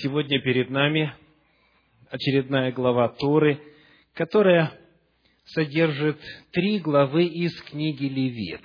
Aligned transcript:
Сегодня 0.00 0.40
перед 0.40 0.70
нами 0.70 1.12
очередная 2.08 2.70
глава 2.70 3.08
Торы, 3.08 3.60
которая 4.14 4.72
содержит 5.44 6.20
три 6.52 6.78
главы 6.78 7.24
из 7.24 7.60
книги 7.62 8.04
Левит. 8.04 8.62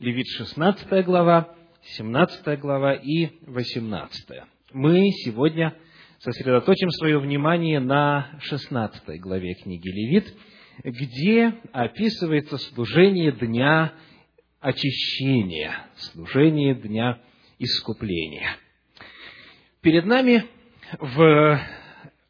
Левит 0.00 0.26
16 0.26 1.04
глава, 1.04 1.54
17 1.82 2.58
глава 2.58 2.94
и 2.94 3.28
18. 3.46 4.42
Мы 4.72 5.10
сегодня 5.24 5.76
сосредоточим 6.18 6.90
свое 6.90 7.20
внимание 7.20 7.78
на 7.78 8.36
16 8.40 9.20
главе 9.20 9.54
книги 9.54 9.88
Левит, 9.88 10.34
где 10.82 11.54
описывается 11.72 12.58
служение 12.58 13.30
Дня 13.30 13.94
очищения, 14.58 15.86
служение 15.94 16.74
Дня 16.74 17.20
искупления. 17.60 18.56
Перед 19.82 20.04
нами 20.04 20.44
в 20.98 21.58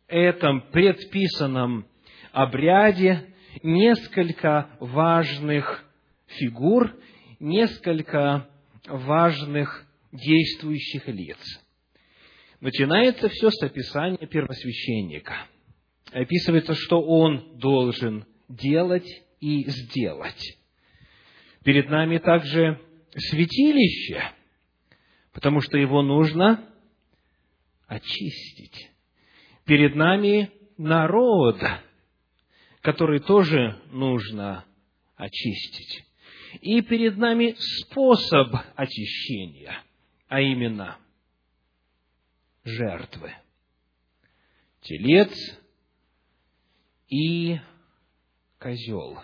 этом 0.07 0.61
предписанном 0.71 1.85
обряде 2.31 3.35
несколько 3.65 4.71
важных 4.79 5.85
фигур, 6.29 6.95
несколько 7.41 8.49
важных 8.87 9.85
действующих 10.13 11.09
лиц. 11.09 11.39
Начинается 12.61 13.29
все 13.29 13.51
с 13.51 13.61
описания 13.65 14.29
первосвященника. 14.29 15.47
Описывается, 16.13 16.75
что 16.75 17.03
он 17.03 17.59
должен 17.59 18.27
делать 18.49 19.09
и 19.41 19.69
сделать. 19.69 20.57
Перед 21.65 21.91
нами 21.91 22.19
также 22.19 22.81
святилище, 23.17 24.23
потому 25.33 25.61
что 25.61 25.79
его 25.79 26.01
нужно 26.03 26.70
очистить. 27.91 28.89
Перед 29.65 29.97
нами 29.97 30.53
народ, 30.79 31.61
который 32.83 33.19
тоже 33.19 33.81
нужно 33.91 34.65
очистить. 35.17 36.05
И 36.61 36.83
перед 36.83 37.17
нами 37.17 37.57
способ 37.59 38.55
очищения, 38.77 39.83
а 40.29 40.41
именно 40.41 40.99
жертвы. 42.63 43.33
Телец 44.83 45.35
и 47.09 47.59
козел. 48.61 49.19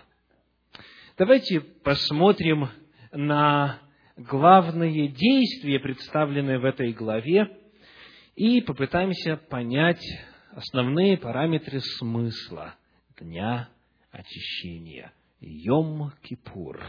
Давайте 1.17 1.61
посмотрим 1.61 2.69
на 3.13 3.79
главные 4.17 5.07
действия, 5.07 5.79
представленные 5.79 6.59
в 6.59 6.65
этой 6.65 6.91
главе, 6.91 7.47
и 8.37 8.61
попытаемся 8.61 9.35
понять 9.35 10.05
основные 10.51 11.17
параметры 11.17 11.81
смысла 11.81 12.75
Дня 13.19 13.67
очищения. 14.11 15.11
Йом-Кипур, 15.41 16.79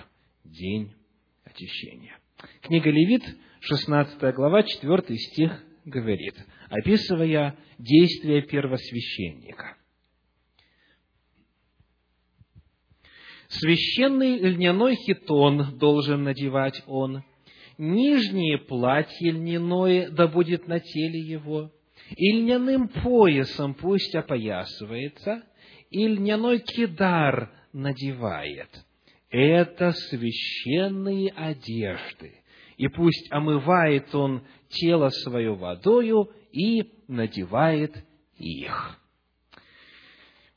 День 0.44 0.94
очищения. 1.44 2.18
Книга 2.60 2.90
Левит, 2.90 3.22
16 3.60 4.34
глава, 4.34 4.62
4 4.62 5.16
стих 5.16 5.64
говорит, 5.86 6.34
описывая 6.68 7.56
действия 7.78 8.42
первосвященника. 8.42 9.78
Священный 13.48 14.38
льняной 14.38 14.96
хитон 14.96 15.78
должен 15.78 16.24
надевать 16.24 16.82
он, 16.86 17.24
нижнее 17.78 18.58
платье 18.58 19.30
льняное 19.30 20.10
да 20.10 20.26
будет 20.26 20.66
на 20.68 20.80
теле 20.80 21.20
его, 21.20 21.70
и 22.16 22.32
льняным 22.32 22.88
поясом 22.88 23.74
пусть 23.74 24.14
опоясывается, 24.14 25.42
и 25.90 26.06
льняной 26.06 26.58
кидар 26.58 27.50
надевает. 27.72 28.68
Это 29.30 29.92
священные 29.92 31.30
одежды, 31.30 32.42
и 32.76 32.88
пусть 32.88 33.30
омывает 33.30 34.14
он 34.14 34.42
тело 34.68 35.10
свое 35.10 35.54
водою 35.54 36.30
и 36.52 36.92
надевает 37.08 37.94
их. 38.38 38.98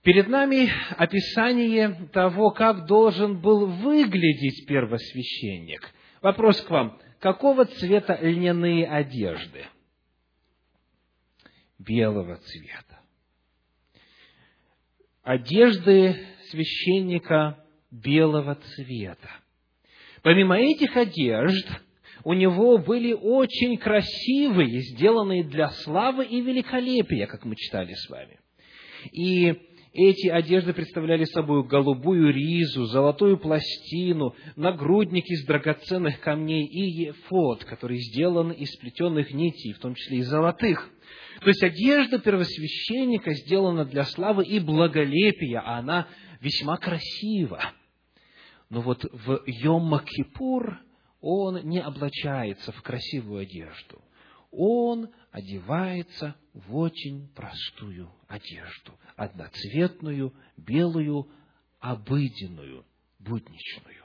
Перед 0.04 0.28
нами 0.30 0.72
описание 0.98 2.10
того, 2.12 2.52
как 2.52 2.88
должен 2.88 3.40
был 3.40 3.68
выглядеть 3.68 4.66
первосвященник. 4.68 5.94
Вопрос 6.22 6.60
к 6.62 6.70
вам 6.72 6.98
какого 7.22 7.66
цвета 7.66 8.18
льняные 8.20 8.88
одежды? 8.88 9.66
Белого 11.78 12.36
цвета. 12.38 13.00
Одежды 15.24 16.16
священника 16.50 17.64
белого 17.92 18.56
цвета. 18.56 19.30
Помимо 20.24 20.58
этих 20.58 20.98
одежд, 20.98 21.68
у 22.24 22.34
него 22.34 22.78
были 22.78 23.14
очень 23.14 23.78
красивые, 23.78 24.80
сделанные 24.82 25.44
для 25.44 25.70
славы 25.70 26.26
и 26.26 26.42
великолепия, 26.42 27.28
как 27.28 27.46
мы 27.46 27.56
читали 27.56 27.94
с 27.94 28.10
вами. 28.10 28.40
И 29.12 29.54
эти 29.94 30.30
одежды 30.30 30.74
представляли 30.74 31.26
собой 31.26 31.68
голубую 31.68 32.34
ризу, 32.34 32.86
золотую 32.86 33.38
пластину, 33.38 34.36
нагрудник 34.56 35.26
из 35.28 35.46
драгоценных 35.46 36.22
камней 36.22 36.66
и 36.66 37.08
ефот, 37.08 37.66
который 37.66 37.98
сделан 37.98 38.52
из 38.52 38.74
плетенных 38.78 39.34
нитей, 39.34 39.74
в 39.74 39.80
том 39.80 39.96
числе 39.96 40.20
и 40.20 40.24
золотых. 40.24 40.90
То 41.42 41.48
есть 41.48 41.62
одежда 41.62 42.20
первосвященника 42.20 43.34
сделана 43.34 43.84
для 43.84 44.06
славы 44.06 44.46
и 44.46 44.60
благолепия, 44.60 45.60
а 45.60 45.80
она 45.80 46.08
весьма 46.40 46.78
красива. 46.78 47.62
Но 48.70 48.80
вот 48.80 49.04
в 49.04 49.44
Йом-Кипур 49.46 50.78
он 51.20 51.62
не 51.66 51.80
облачается 51.80 52.72
в 52.72 52.82
красивую 52.82 53.42
одежду. 53.42 54.02
Он 54.52 55.10
одевается 55.32 56.36
в 56.54 56.76
очень 56.76 57.28
простую 57.34 58.12
одежду, 58.28 58.98
одноцветную, 59.16 60.34
белую, 60.58 61.30
обыденную, 61.80 62.86
будничную. 63.20 64.04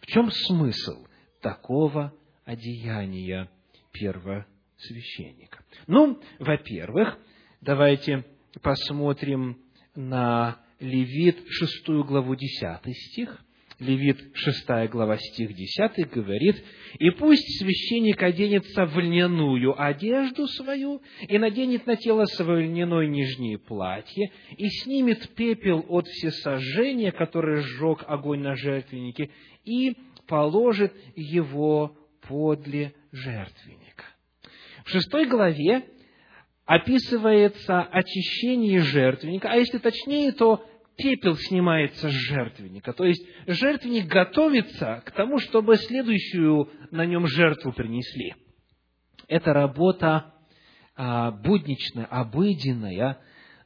В 0.00 0.06
чем 0.06 0.30
смысл 0.30 1.06
такого 1.40 2.14
одеяния 2.44 3.50
первосвященника? 3.92 5.64
Ну, 5.86 6.20
во-первых, 6.38 7.18
давайте 7.60 8.24
посмотрим 8.62 9.60
на 9.94 10.60
Левит, 10.78 11.44
шестую 11.48 12.04
главу, 12.04 12.34
десятый 12.34 12.94
стих– 12.94 13.44
Левит 13.82 14.30
6 14.34 14.90
глава 14.90 15.16
стих 15.18 15.54
10 15.54 16.08
говорит, 16.10 16.64
«И 16.98 17.10
пусть 17.10 17.58
священник 17.58 18.22
оденется 18.22 18.86
в 18.86 18.96
льняную 18.98 19.80
одежду 19.80 20.46
свою, 20.46 21.02
и 21.26 21.36
наденет 21.36 21.86
на 21.86 21.96
тело 21.96 22.24
свое 22.26 22.66
льняное 22.66 23.06
нижнее 23.06 23.58
платье, 23.58 24.30
и 24.56 24.68
снимет 24.68 25.28
пепел 25.34 25.84
от 25.88 26.06
всесожжения, 26.06 27.10
которое 27.10 27.62
сжег 27.62 28.04
огонь 28.06 28.40
на 28.40 28.54
жертвеннике, 28.54 29.30
и 29.64 29.96
положит 30.28 30.92
его 31.16 31.96
подле 32.28 32.94
жертвенника». 33.10 34.04
В 34.84 34.90
шестой 34.90 35.26
главе 35.26 35.84
описывается 36.66 37.82
очищение 37.82 38.80
жертвенника, 38.80 39.50
а 39.50 39.56
если 39.56 39.78
точнее, 39.78 40.30
то 40.30 40.64
пепел 41.02 41.36
снимается 41.36 42.08
с 42.08 42.12
жертвенника. 42.12 42.92
То 42.92 43.04
есть 43.04 43.26
жертвенник 43.46 44.06
готовится 44.06 45.02
к 45.04 45.10
тому, 45.10 45.38
чтобы 45.38 45.76
следующую 45.76 46.70
на 46.92 47.04
нем 47.04 47.26
жертву 47.26 47.72
принесли. 47.72 48.34
Это 49.26 49.52
работа 49.52 50.32
а, 50.94 51.32
будничная, 51.32 52.04
обыденная. 52.04 53.18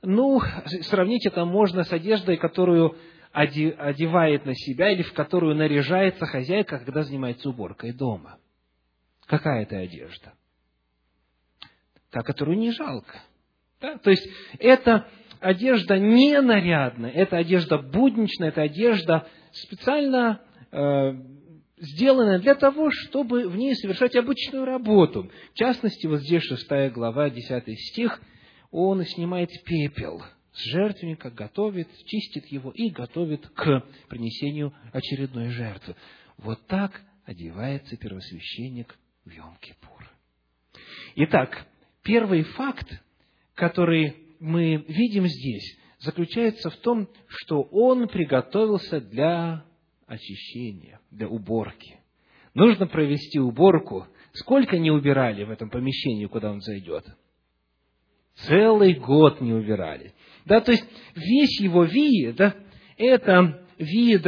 Ну, 0.03 0.41
сравнить 0.83 1.27
это 1.27 1.45
можно 1.45 1.83
с 1.83 1.93
одеждой, 1.93 2.39
которую 2.39 2.97
одевает 3.33 4.47
на 4.47 4.55
себя 4.55 4.91
или 4.91 5.03
в 5.03 5.13
которую 5.13 5.57
наряжается 5.57 6.25
хозяйка, 6.25 6.79
когда 6.79 7.03
занимается 7.03 7.51
уборкой 7.51 7.93
дома. 7.93 8.39
Какая 9.27 9.65
это 9.65 9.77
одежда? 9.77 10.33
Та, 12.11 12.23
которую 12.23 12.57
не 12.57 12.71
жалко. 12.71 13.21
Да? 13.81 13.99
То 13.99 14.11
есть 14.11 14.27
это 14.59 15.07
одежда 15.41 15.99
не 15.99 16.41
нарядная, 16.41 17.11
это 17.11 17.37
одежда 17.37 17.79
будничная, 17.79 18.49
это 18.49 18.63
одежда 18.63 19.27
специально 19.53 20.41
э, 20.73 21.13
сделанная 21.79 22.39
для 22.39 22.55
того, 22.55 22.91
чтобы 22.91 23.49
в 23.49 23.57
ней 23.57 23.75
совершать 23.75 24.17
обычную 24.17 24.65
работу. 24.65 25.31
В 25.53 25.55
частности, 25.55 26.07
вот 26.07 26.21
здесь 26.21 26.43
шестая 26.43 26.91
глава, 26.91 27.31
десятый 27.31 27.77
стих, 27.77 28.21
он 28.71 29.05
снимает 29.05 29.51
пепел 29.65 30.23
с 30.53 30.65
жертвенника, 30.65 31.31
готовит, 31.31 31.89
чистит 32.07 32.47
его 32.47 32.71
и 32.71 32.91
готовит 32.91 33.47
к 33.49 33.85
принесению 34.09 34.73
очередной 34.93 35.51
жертвы. 35.51 35.95
Вот 36.39 36.67
так 36.67 37.01
одевается 37.25 37.97
первосвященник 37.97 38.97
в 39.25 39.31
Йом-Кипур. 39.31 40.05
Итак, 41.17 41.67
первый 42.03 42.43
факт, 42.43 42.89
который 43.55 44.26
мы 44.41 44.85
видим 44.89 45.27
здесь, 45.27 45.79
заключается 45.99 46.71
в 46.71 46.77
том, 46.77 47.09
что 47.27 47.63
он 47.63 48.09
приготовился 48.09 49.01
для 49.01 49.65
очищения, 50.07 51.01
для 51.11 51.29
уборки. 51.29 52.01
Нужно 52.55 52.87
провести 52.87 53.39
уборку. 53.39 54.07
Сколько 54.33 54.79
не 54.79 54.91
убирали 54.91 55.45
в 55.45 55.51
этом 55.51 55.71
помещении, 55.71 56.27
куда 56.27 56.51
он 56.51 56.61
зайдет? 56.61 57.05
Целый 58.35 58.95
год 58.95 59.41
не 59.41 59.53
убирали. 59.53 60.15
Да, 60.45 60.61
то 60.61 60.73
есть 60.73 60.85
весь 61.15 61.61
его 61.61 61.85
вид, 61.85 62.41
это 62.99 63.67
вид, 63.79 64.27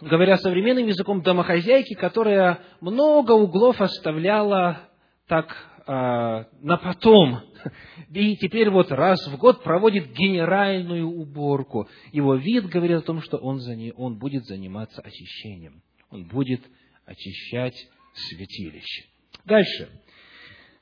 говоря 0.00 0.36
современным 0.36 0.86
языком, 0.86 1.22
домохозяйки, 1.22 1.94
которая 1.94 2.60
много 2.80 3.32
углов 3.32 3.80
оставляла 3.80 4.88
так 5.26 5.54
а, 5.86 6.46
на 6.60 6.76
потом. 6.76 7.40
И 8.12 8.36
теперь 8.36 8.70
вот 8.70 8.90
раз 8.90 9.26
в 9.26 9.36
год 9.36 9.62
проводит 9.62 10.12
генеральную 10.12 11.06
уборку. 11.06 11.88
Его 12.12 12.36
вид 12.36 12.66
говорит 12.66 12.98
о 12.98 13.02
том, 13.02 13.22
что 13.22 13.36
он, 13.38 13.60
за 13.60 13.74
не, 13.74 13.92
он 13.92 14.18
будет 14.18 14.44
заниматься 14.44 15.00
очищением. 15.02 15.82
Он 16.10 16.24
будет 16.24 16.62
очищать 17.06 17.76
святилище. 18.14 19.04
Дальше. 19.44 19.88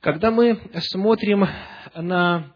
Когда 0.00 0.30
мы 0.30 0.60
смотрим 0.78 1.46
на 1.94 2.54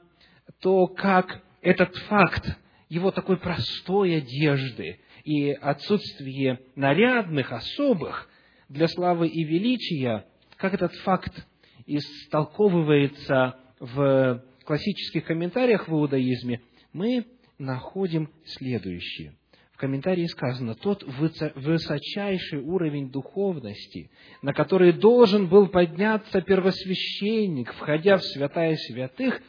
то, 0.60 0.86
как 0.88 1.42
этот 1.62 1.94
факт 2.08 2.58
его 2.88 3.10
такой 3.10 3.36
простой 3.36 4.16
одежды 4.16 5.00
и 5.24 5.50
отсутствие 5.50 6.60
нарядных, 6.74 7.52
особых 7.52 8.28
для 8.68 8.88
славы 8.88 9.28
и 9.28 9.44
величия, 9.44 10.26
как 10.56 10.74
этот 10.74 10.92
факт 10.96 11.46
истолковывается 11.86 13.58
в 13.78 14.42
классических 14.64 15.24
комментариях 15.24 15.88
в 15.88 15.92
иудаизме, 15.92 16.60
мы 16.92 17.26
находим 17.58 18.30
следующее. 18.44 19.34
В 19.72 19.78
комментарии 19.78 20.24
сказано, 20.24 20.74
тот 20.74 21.04
высочайший 21.04 22.60
уровень 22.60 23.10
духовности, 23.10 24.10
на 24.40 24.54
который 24.54 24.92
должен 24.92 25.48
был 25.48 25.68
подняться 25.68 26.40
первосвященник, 26.40 27.74
входя 27.74 28.16
в 28.16 28.22
святая 28.22 28.74
святых, 28.76 29.42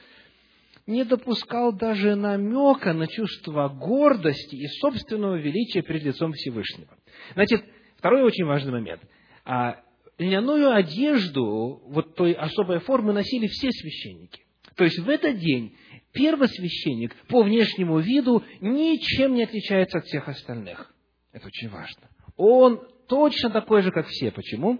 не 0.86 1.06
допускал 1.06 1.72
даже 1.72 2.16
намека 2.16 2.94
на 2.94 3.08
чувство 3.08 3.70
гордости 3.70 4.56
и 4.56 4.68
собственного 4.82 5.36
величия 5.36 5.82
перед 5.82 6.04
лицом 6.04 6.34
Всевышнего. 6.34 6.90
Значит, 7.34 7.64
второй 7.98 8.24
очень 8.24 8.46
важный 8.46 8.74
момент. 8.74 9.02
А, 9.46 9.82
льняную 10.18 10.72
одежду 10.72 11.81
вот 11.86 12.16
той 12.16 12.34
особой 12.34 12.80
формы 12.80 13.14
носили 13.14 13.48
все 13.48 13.72
священники. 13.72 14.44
То 14.75 14.84
есть 14.84 15.00
в 15.00 15.10
этот 15.10 15.40
день 15.40 15.75
первосвященник 16.14 17.16
по 17.28 17.44
внешнему 17.44 18.00
виду 18.00 18.44
ничем 18.62 19.34
не 19.36 19.44
отличается 19.44 20.00
от 20.00 20.06
всех 20.06 20.28
остальных. 20.28 20.94
Это 21.31 21.48
очень 21.48 21.69
важно. 21.69 22.10
Он 22.36 22.81
точно 23.08 23.50
такой 23.50 23.81
же, 23.81 23.92
как 23.92 24.08
все. 24.08 24.31
Почему? 24.31 24.80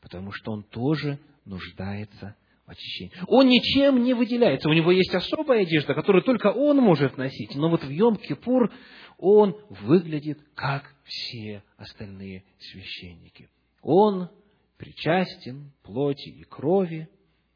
Потому 0.00 0.32
что 0.32 0.52
он 0.52 0.62
тоже 0.64 1.18
нуждается 1.44 2.36
в 2.66 2.70
очищении. 2.70 3.12
Он 3.26 3.48
ничем 3.48 4.02
не 4.02 4.14
выделяется. 4.14 4.68
У 4.68 4.72
него 4.72 4.90
есть 4.90 5.14
особая 5.14 5.62
одежда, 5.62 5.94
которую 5.94 6.22
только 6.22 6.48
он 6.48 6.78
может 6.78 7.16
носить. 7.16 7.54
Но 7.54 7.68
вот 7.68 7.84
в 7.84 7.90
Йом-Кипур 7.90 8.70
он 9.18 9.56
выглядит, 9.68 10.38
как 10.54 10.94
все 11.04 11.62
остальные 11.76 12.44
священники. 12.58 13.48
Он 13.82 14.30
причастен 14.78 15.72
плоти 15.82 16.28
и 16.28 16.44
крови, 16.44 17.08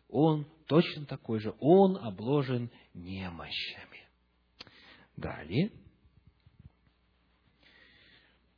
он 0.09 0.47
точно 0.67 1.07
такой 1.07 1.39
же, 1.39 1.55
он 1.61 1.97
обложен 1.97 2.71
немощами. 2.95 4.03
Далее. 5.17 5.71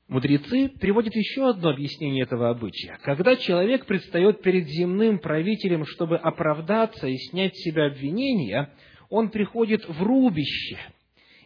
Мудрецы 0.08 0.70
приводят 0.70 1.14
еще 1.14 1.50
одно 1.50 1.68
объяснение 1.68 2.22
этого 2.22 2.48
обычая. 2.48 2.98
Когда 3.02 3.36
человек 3.36 3.84
предстает 3.84 4.40
перед 4.40 4.66
земным 4.66 5.18
правителем, 5.18 5.84
чтобы 5.84 6.16
оправдаться 6.16 7.06
и 7.06 7.16
снять 7.16 7.54
с 7.54 7.62
себя 7.62 7.86
обвинения, 7.88 8.72
он 9.10 9.28
приходит 9.28 9.86
в 9.86 10.02
рубище 10.02 10.78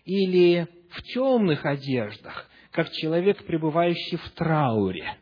или 0.05 0.69
в 0.91 1.03
темных 1.03 1.67
одеждах, 1.67 2.49
как 2.71 2.93
человек, 2.93 3.45
пребывающий 3.45 4.17
в 4.17 4.31
трауре. 4.31 5.19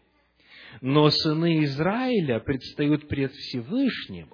Но 0.81 1.11
сыны 1.11 1.65
Израиля 1.65 2.41
предстают 2.41 3.07
пред 3.09 3.33
Всевышним, 3.33 4.31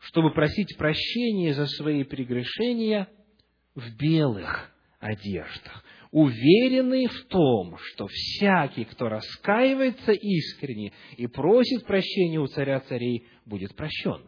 чтобы 0.00 0.32
просить 0.32 0.76
прощения 0.76 1.54
за 1.54 1.66
свои 1.66 2.02
прегрешения 2.02 3.08
в 3.74 3.96
белых 3.96 4.70
одеждах, 4.98 5.84
уверенные 6.10 7.08
в 7.08 7.24
том, 7.26 7.76
что 7.78 8.06
всякий, 8.08 8.84
кто 8.84 9.08
раскаивается 9.08 10.12
искренне 10.12 10.92
и 11.16 11.26
просит 11.26 11.86
прощения 11.86 12.40
у 12.40 12.46
царя 12.46 12.80
царей, 12.80 13.26
будет 13.44 13.74
прощен. 13.76 14.22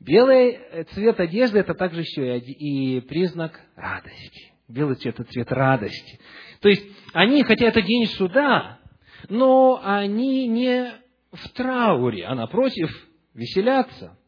Белый 0.00 0.58
цвет 0.94 1.20
одежды– 1.20 1.58
это 1.60 1.74
также 1.74 2.00
еще 2.00 2.38
и 2.38 3.00
признак 3.00 3.60
радости. 3.76 4.52
Белый 4.66 4.96
цвет– 4.96 5.14
это 5.20 5.30
цвет 5.30 5.52
радости. 5.52 6.18
То 6.60 6.68
есть, 6.68 6.84
они, 7.12 7.42
хотя 7.42 7.66
это 7.66 7.82
день 7.82 8.06
суда, 8.06 8.79
но 9.28 9.80
они 9.82 10.46
не 10.46 10.92
в 11.32 11.48
трауре, 11.50 12.26
а 12.26 12.34
напротив, 12.34 12.90
веселятся, 13.34 14.18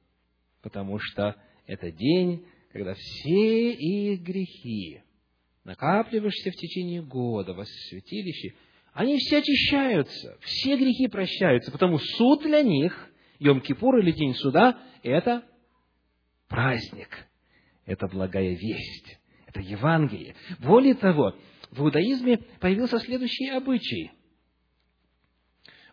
потому 0.62 0.98
что 0.98 1.36
это 1.66 1.90
день, 1.90 2.46
когда 2.72 2.94
все 2.94 3.72
их 3.72 4.20
грехи, 4.20 5.02
накапливаешься 5.64 6.50
в 6.50 6.54
течение 6.54 7.02
года 7.02 7.54
во 7.54 7.64
святилище, 7.64 8.54
они 8.92 9.16
все 9.18 9.38
очищаются, 9.38 10.36
все 10.40 10.76
грехи 10.76 11.08
прощаются, 11.08 11.72
потому 11.72 11.98
суд 11.98 12.42
для 12.42 12.62
них, 12.62 13.10
Йом-Кипур 13.40 13.98
или 14.00 14.12
День 14.12 14.34
суда, 14.34 14.78
это 15.02 15.42
праздник, 16.48 17.26
это 17.86 18.06
благая 18.06 18.50
весть, 18.50 19.18
это 19.46 19.60
Евангелие. 19.60 20.36
Более 20.60 20.94
того, 20.94 21.34
в 21.70 21.80
иудаизме 21.80 22.38
появился 22.60 22.98
следующий 22.98 23.48
обычай– 23.48 24.12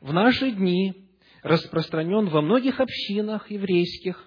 в 0.01 0.13
наши 0.13 0.51
дни 0.51 1.09
распространен 1.43 2.27
во 2.27 2.41
многих 2.41 2.79
общинах 2.79 3.51
еврейских. 3.51 4.25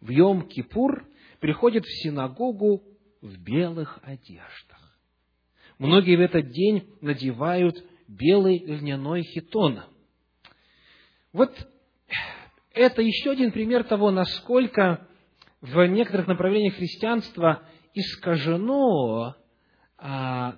В 0.00 0.10
Йом-Кипур 0.10 1.04
приходят 1.40 1.84
в 1.84 2.02
синагогу 2.02 2.82
в 3.20 3.38
белых 3.38 3.98
одеждах. 4.02 4.98
Многие 5.78 6.16
в 6.16 6.20
этот 6.20 6.50
день 6.50 6.88
надевают 7.00 7.84
белый 8.08 8.58
льняной 8.58 9.22
хитон. 9.22 9.82
Вот 11.32 11.52
это 12.72 13.02
еще 13.02 13.30
один 13.30 13.52
пример 13.52 13.84
того, 13.84 14.10
насколько 14.10 15.06
в 15.60 15.86
некоторых 15.86 16.26
направлениях 16.26 16.74
христианства 16.74 17.62
искажено 17.94 19.34
а, 19.96 20.56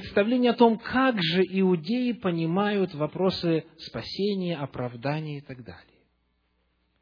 представление 0.00 0.50
о 0.50 0.56
том, 0.56 0.78
как 0.78 1.22
же 1.22 1.42
иудеи 1.42 2.12
понимают 2.12 2.94
вопросы 2.94 3.64
спасения, 3.78 4.56
оправдания 4.56 5.38
и 5.38 5.40
так 5.40 5.62
далее. 5.64 6.00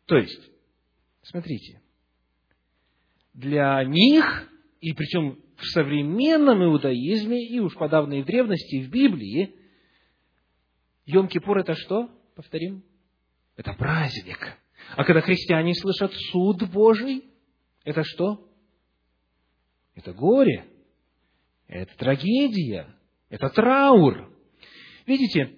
То 0.07 0.17
есть, 0.17 0.51
смотрите, 1.23 1.81
для 3.33 3.83
них, 3.85 4.51
и 4.81 4.93
причем 4.93 5.39
в 5.57 5.65
современном 5.69 6.63
иудаизме, 6.65 7.47
и 7.47 7.61
уж 7.61 7.75
подавно 7.77 8.15
и 8.15 8.23
в 8.23 8.27
древности, 8.27 8.77
и 8.77 8.83
в 8.83 8.91
Библии, 8.91 9.55
Йом-Кипур 11.07 11.61
это 11.61 11.75
что? 11.75 12.11
Повторим. 12.35 12.85
Это 13.57 13.73
праздник. 13.73 14.59
А 14.97 15.05
когда 15.05 15.23
христиане 15.23 15.75
слышат 15.75 16.13
суд 16.31 16.71
Божий, 16.71 17.25
это 17.85 18.03
что? 18.05 18.49
Это 19.95 20.13
горе. 20.13 20.67
Это 21.69 21.97
трагедия, 21.97 22.95
это 23.31 23.49
траур. 23.49 24.31
Видите, 25.07 25.57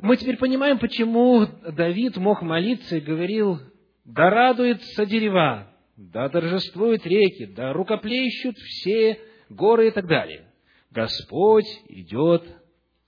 мы 0.00 0.16
теперь 0.16 0.36
понимаем, 0.36 0.78
почему 0.78 1.46
Давид 1.46 2.16
мог 2.16 2.42
молиться 2.42 2.96
и 2.96 3.00
говорил, 3.00 3.60
да 4.04 4.30
радуются 4.30 5.06
дерева, 5.06 5.74
да 5.96 6.28
торжествуют 6.28 7.06
реки, 7.06 7.46
да 7.46 7.72
рукоплещут 7.72 8.56
все 8.56 9.20
горы 9.48 9.88
и 9.88 9.90
так 9.90 10.06
далее. 10.06 10.50
Господь 10.90 11.68
идет 11.88 12.44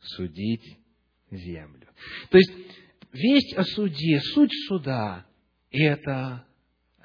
судить 0.00 0.78
землю. 1.30 1.88
То 2.30 2.38
есть, 2.38 2.52
весть 3.12 3.54
о 3.56 3.62
суде, 3.64 4.20
суть 4.20 4.52
суда– 4.68 5.26
это 5.70 6.46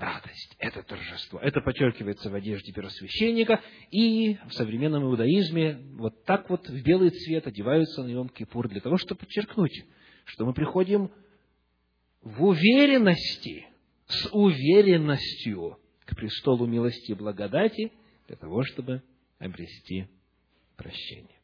радость, 0.02 0.56
это 0.58 0.84
торжество. 0.84 1.40
Это 1.40 1.62
подчеркивается 1.62 2.30
в 2.30 2.36
одежде 2.36 2.74
первосвященника, 2.74 3.62
и 3.92 4.38
в 4.48 4.54
современном 4.54 5.04
иудаизме 5.04 5.80
вот 5.94 6.24
так 6.26 6.50
вот 6.50 6.68
в 6.68 6.84
белый 6.84 7.12
цвет 7.12 7.48
одеваются 7.48 8.04
на 8.04 8.10
Йом-Кипур 8.10 8.68
для 8.68 8.82
того, 8.82 8.98
чтобы 8.98 9.20
подчеркнуть, 9.20 9.86
что 10.26 10.46
мы 10.46 10.54
приходим 10.54 11.12
в 12.22 12.44
уверенности, 12.44 13.68
с 14.08 14.30
уверенностью 14.32 15.80
к 16.06 16.16
престолу 16.16 16.66
милости 16.66 17.12
и 17.12 17.16
благодати 17.16 17.92
для 18.28 18.36
того, 18.36 18.64
чтобы 18.64 19.04
обрести 19.40 20.08
прощение. 20.76 21.41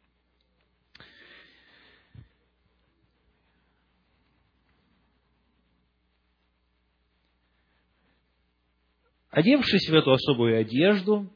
Одевшись 9.37 9.87
в 9.87 9.93
эту 9.93 10.13
особую 10.13 10.59
одежду, 10.59 11.31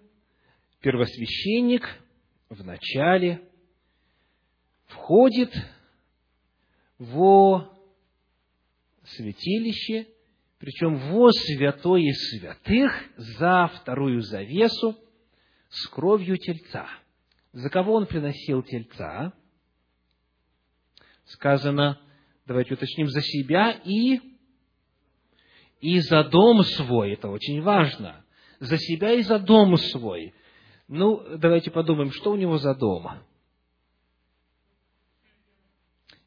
первосвященник 0.80 1.88
вначале 2.50 3.48
входит 4.88 5.54
во 6.98 7.78
святилище, 9.04 10.08
причем 10.58 10.96
во 10.96 11.30
святое 11.30 12.12
святых 12.12 12.92
за 13.18 13.68
вторую 13.68 14.22
завесу 14.22 14.98
с 15.70 15.88
кровью 15.88 16.38
тельца. 16.38 16.90
За 17.54 17.70
кого 17.70 17.94
он 17.94 18.08
приносил 18.08 18.64
тельца? 18.64 19.32
Сказано, 21.26 22.02
давайте 22.48 22.74
уточним, 22.74 23.10
за 23.10 23.22
себя 23.22 23.80
и, 23.86 24.20
и 25.82 26.00
за 26.00 26.24
дом 26.24 26.64
свой. 26.64 27.14
Это 27.14 27.30
очень 27.30 27.62
важно. 27.62 28.24
За 28.60 28.78
себя 28.78 29.14
и 29.14 29.22
за 29.24 29.40
дом 29.40 29.76
свой. 29.78 30.34
Ну, 30.88 31.38
давайте 31.38 31.72
подумаем, 31.72 32.12
что 32.12 32.32
у 32.32 32.36
него 32.36 32.58
за 32.58 32.76
дом? 32.76 33.08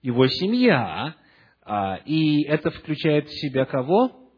Его 0.02 0.26
семья. 0.26 1.16
А, 1.62 1.96
и 2.04 2.42
это 2.42 2.70
включает 2.70 3.28
в 3.28 3.40
себя 3.40 3.64
кого? 3.64 4.30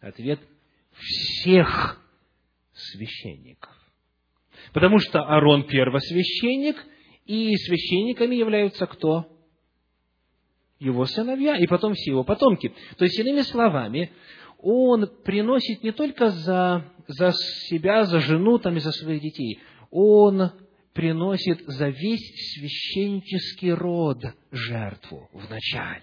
Ответ– 0.00 0.40
всех 0.92 2.00
священников. 2.72 3.74
Потому 4.72 4.98
что 4.98 5.20
Аарон 5.20 5.64
первосвященник, 5.66 6.76
и 7.24 7.54
священниками 7.56 8.34
являются 8.34 8.86
кто? 8.86 9.37
Его 10.78 11.06
сыновья, 11.06 11.56
и 11.56 11.66
потом 11.66 11.94
все 11.94 12.12
его 12.12 12.24
потомки. 12.24 12.72
То 12.96 13.04
есть, 13.04 13.18
иными 13.18 13.40
словами, 13.40 14.12
он 14.58 15.08
приносит 15.24 15.82
не 15.82 15.92
только 15.92 16.30
за, 16.30 16.84
за 17.06 17.32
себя, 17.68 18.04
за 18.04 18.20
жену 18.20 18.58
там, 18.58 18.76
и 18.76 18.80
за 18.80 18.92
своих 18.92 19.20
детей, 19.22 19.60
он 19.90 20.52
приносит 20.92 21.60
за 21.66 21.88
весь 21.88 22.54
священнический 22.54 23.72
род 23.72 24.18
жертву 24.50 25.28
в 25.32 25.48
начале. 25.48 26.02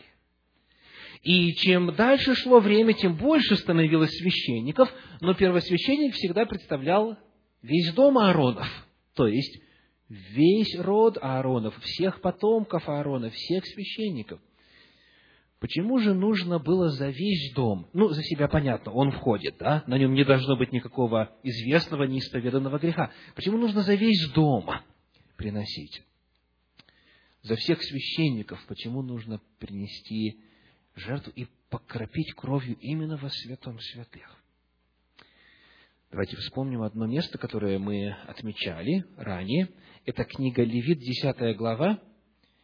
И 1.22 1.53
чем 1.53 1.96
дальше 1.96 2.36
шло 2.36 2.60
время, 2.60 2.94
тем 2.94 3.17
больше 3.17 3.55
становилось 3.55 4.12
священников, 4.12 4.94
но 5.22 5.34
первосвященник 5.34 6.13
всегда 6.13 6.46
представлял 6.46 7.17
весь 7.62 7.94
дом 7.94 8.17
Ааронов, 8.20 8.67
то 9.15 9.27
есть 9.27 9.60
весь 10.08 10.77
род 10.79 11.17
Ааронов, 11.20 11.75
всех 11.82 12.22
потомков 12.22 12.88
Аарона, 12.88 13.32
всех 13.32 13.65
священников. 13.65 14.39
Почему 15.66 15.98
же 15.98 16.14
нужно 16.14 16.60
было 16.60 16.92
за 16.92 17.10
весь 17.10 17.52
дом? 17.56 17.88
Ну, 17.92 18.10
за 18.10 18.22
себя 18.22 18.48
понятно, 18.48 18.92
он 18.92 19.10
входит, 19.10 19.56
да? 19.58 19.84
На 19.88 19.98
нем 19.98 20.14
не 20.14 20.24
должно 20.24 20.56
быть 20.56 20.72
никакого 20.72 21.36
известного, 21.42 22.04
неисповеданного 22.04 22.78
греха. 22.78 23.12
Почему 23.34 23.58
нужно 23.58 23.82
за 23.82 23.96
весь 23.96 24.30
дом 24.30 24.70
приносить? 25.38 26.04
За 27.42 27.56
всех 27.56 27.82
священников 27.82 28.64
почему 28.68 29.02
нужно 29.02 29.42
принести 29.58 30.40
жертву 30.94 31.34
и 31.36 31.48
покропить 31.72 32.36
кровью 32.36 32.78
именно 32.80 33.18
во 33.18 33.32
святом 33.32 33.80
святых? 33.80 34.38
Давайте 36.12 36.38
вспомним 36.38 36.84
одно 36.84 37.08
место, 37.08 37.40
которое 37.40 37.80
мы 37.80 38.12
отмечали 38.28 39.04
ранее. 39.18 39.70
Это 40.06 40.26
книга 40.26 40.64
Левит, 40.64 41.00
10 41.00 41.58
глава, 41.58 42.00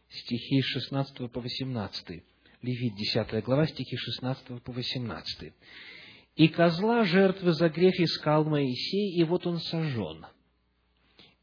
стихи 0.07 0.61
16 0.61 1.31
по 1.31 1.41
18. 1.41 2.23
Левит, 2.61 2.95
10 2.95 3.43
глава, 3.43 3.65
стихи 3.65 3.95
16 3.97 4.61
по 4.63 4.71
18. 4.71 5.53
«И 6.35 6.47
козла 6.47 7.03
жертвы 7.03 7.53
за 7.53 7.69
грех 7.69 7.99
искал 7.99 8.45
Моисей, 8.45 9.19
и 9.19 9.23
вот 9.23 9.47
он 9.47 9.57
сожжен. 9.57 10.25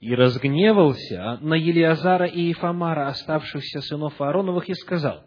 И 0.01 0.15
разгневался 0.15 1.39
на 1.41 1.55
Елиазара 1.55 2.27
и 2.27 2.49
Ефамара, 2.49 3.09
оставшихся 3.09 3.81
сынов 3.81 4.21
Аароновых, 4.21 4.69
и 4.69 4.75
сказал, 4.75 5.25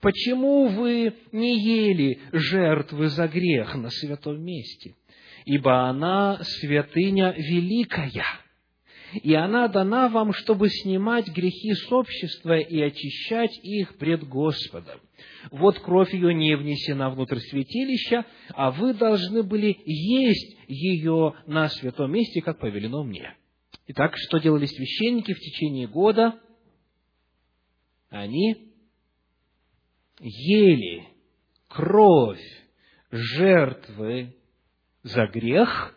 «Почему 0.00 0.68
вы 0.68 1.14
не 1.32 1.60
ели 1.60 2.20
жертвы 2.32 3.08
за 3.08 3.28
грех 3.28 3.74
на 3.74 3.90
святом 3.90 4.42
месте?» 4.42 4.94
ибо 5.46 5.88
она 5.88 6.38
святыня 6.42 7.32
великая, 7.32 8.24
и 9.22 9.32
она 9.32 9.68
дана 9.68 10.08
вам, 10.08 10.32
чтобы 10.32 10.68
снимать 10.68 11.28
грехи 11.28 11.72
с 11.72 11.90
общества 11.90 12.58
и 12.58 12.82
очищать 12.82 13.56
их 13.62 13.96
пред 13.96 14.24
Господом. 14.24 15.00
Вот 15.50 15.78
кровь 15.78 16.12
ее 16.12 16.34
не 16.34 16.56
внесена 16.56 17.10
внутрь 17.10 17.38
святилища, 17.38 18.24
а 18.50 18.70
вы 18.70 18.94
должны 18.94 19.42
были 19.42 19.76
есть 19.84 20.56
ее 20.68 21.34
на 21.46 21.68
святом 21.68 22.12
месте, 22.12 22.40
как 22.42 22.58
повелено 22.58 23.02
мне. 23.02 23.36
Итак, 23.88 24.14
что 24.16 24.38
делали 24.38 24.66
священники 24.66 25.32
в 25.32 25.38
течение 25.38 25.86
года? 25.86 26.38
Они 28.10 28.72
ели 30.20 31.08
кровь 31.68 32.42
жертвы 33.10 34.34
за 35.02 35.26
грех. 35.26 35.94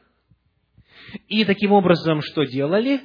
И 1.28 1.46
таким 1.46 1.72
образом 1.72 2.22
что 2.22 2.44
делали? 2.44 3.02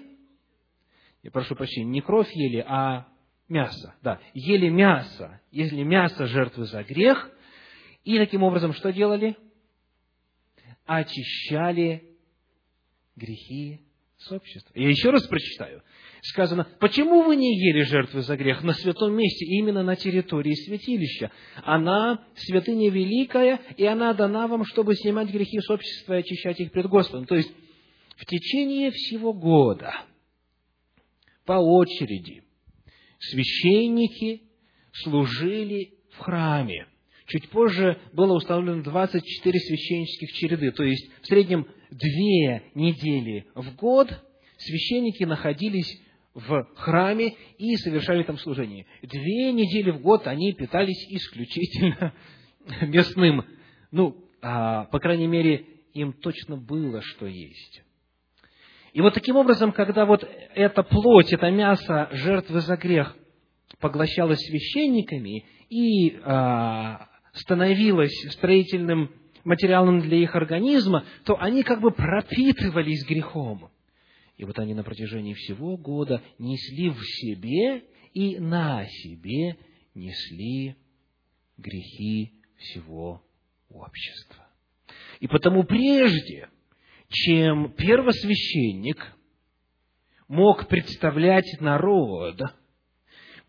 Я 1.22 1.30
прошу 1.30 1.54
прощения, 1.56 1.90
не 1.90 2.00
кровь 2.02 2.30
ели, 2.34 2.62
а 2.66 3.08
мясо. 3.48 3.94
Да, 4.02 4.20
ели 4.32 4.68
мясо. 4.68 5.40
Ели 5.50 5.82
мясо 5.82 6.26
жертвы 6.26 6.66
за 6.66 6.82
грех. 6.82 7.30
И 8.04 8.18
таким 8.18 8.42
образом 8.42 8.72
что 8.72 8.92
делали? 8.92 9.36
Очищали 10.86 12.04
грехи 13.16 13.80
с 14.18 14.32
общества. 14.32 14.72
Я 14.74 14.88
еще 14.88 15.10
раз 15.10 15.26
прочитаю. 15.26 15.82
Сказано, 16.22 16.66
почему 16.80 17.22
вы 17.22 17.36
не 17.36 17.58
ели 17.58 17.82
жертвы 17.82 18.22
за 18.22 18.36
грех 18.36 18.62
на 18.62 18.72
святом 18.72 19.14
месте, 19.14 19.44
именно 19.44 19.82
на 19.82 19.96
территории 19.96 20.54
святилища? 20.54 21.30
Она 21.62 22.24
святыня 22.34 22.90
великая, 22.90 23.60
и 23.76 23.84
она 23.84 24.14
дана 24.14 24.46
вам, 24.48 24.64
чтобы 24.64 24.94
снимать 24.94 25.30
грехи 25.30 25.58
с 25.60 25.68
общества 25.70 26.14
и 26.14 26.20
очищать 26.20 26.60
их 26.60 26.72
пред 26.72 26.86
Господом. 26.86 27.26
То 27.26 27.34
есть, 27.34 27.52
в 28.16 28.24
течение 28.24 28.90
всего 28.90 29.32
года, 29.32 29.92
по 31.44 31.54
очереди, 31.54 32.42
священники 33.30 34.42
служили 34.92 35.94
в 36.10 36.18
храме. 36.18 36.86
Чуть 37.26 37.48
позже 37.48 37.98
было 38.12 38.34
установлено 38.34 38.82
24 38.82 39.58
священнических 39.58 40.32
череды, 40.32 40.72
то 40.72 40.84
есть 40.84 41.10
в 41.22 41.26
среднем 41.26 41.66
две 41.90 42.62
недели 42.74 43.46
в 43.54 43.74
год 43.76 44.08
священники 44.58 45.24
находились 45.24 46.00
в 46.34 46.66
храме 46.74 47.34
и 47.58 47.76
совершали 47.76 48.24
там 48.24 48.38
служение. 48.38 48.86
Две 49.02 49.52
недели 49.52 49.90
в 49.90 50.00
год 50.00 50.26
они 50.26 50.52
питались 50.52 51.06
исключительно 51.08 52.12
местным. 52.82 53.44
Ну, 53.90 54.16
а, 54.42 54.84
по 54.86 54.98
крайней 54.98 55.28
мере, 55.28 55.64
им 55.94 56.12
точно 56.12 56.56
было 56.56 57.00
что 57.00 57.26
есть. 57.26 57.83
И 58.94 59.00
вот 59.00 59.12
таким 59.12 59.36
образом, 59.36 59.72
когда 59.72 60.06
вот 60.06 60.24
эта 60.54 60.84
плоть, 60.84 61.32
это 61.32 61.50
мясо 61.50 62.08
жертвы 62.12 62.60
за 62.60 62.76
грех 62.76 63.16
поглощалось 63.80 64.38
священниками 64.38 65.44
и 65.68 66.16
а, 66.22 67.08
становилось 67.32 68.14
строительным 68.34 69.10
материалом 69.42 69.98
для 69.98 70.18
их 70.18 70.36
организма, 70.36 71.04
то 71.24 71.36
они 71.40 71.64
как 71.64 71.80
бы 71.80 71.90
пропитывались 71.90 73.04
грехом. 73.04 73.68
И 74.36 74.44
вот 74.44 74.60
они 74.60 74.74
на 74.74 74.84
протяжении 74.84 75.34
всего 75.34 75.76
года 75.76 76.22
несли 76.38 76.90
в 76.90 77.00
себе 77.02 77.82
и 78.12 78.38
на 78.38 78.86
себе 78.86 79.56
несли 79.96 80.76
грехи 81.56 82.32
всего 82.58 83.24
общества. 83.68 84.46
И 85.18 85.26
потому 85.26 85.64
прежде, 85.64 86.48
чем 87.14 87.72
первосвященник 87.72 89.16
мог 90.26 90.66
представлять 90.68 91.60
народ, 91.60 92.40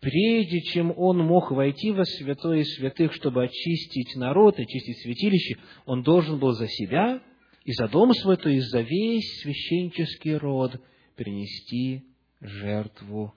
прежде 0.00 0.60
чем 0.60 0.92
он 0.96 1.18
мог 1.18 1.50
войти 1.50 1.90
во 1.90 2.04
святое 2.04 2.62
святых, 2.62 3.12
чтобы 3.14 3.44
очистить 3.44 4.14
народ, 4.14 4.58
очистить 4.58 5.02
святилище, 5.02 5.58
он 5.84 6.02
должен 6.02 6.38
был 6.38 6.52
за 6.52 6.68
себя 6.68 7.20
и 7.64 7.72
за 7.72 7.88
дом 7.88 8.14
свой, 8.14 8.36
то 8.36 8.48
есть 8.48 8.70
за 8.70 8.82
весь 8.82 9.42
священческий 9.42 10.36
род 10.36 10.80
принести 11.16 12.04
жертву 12.40 13.34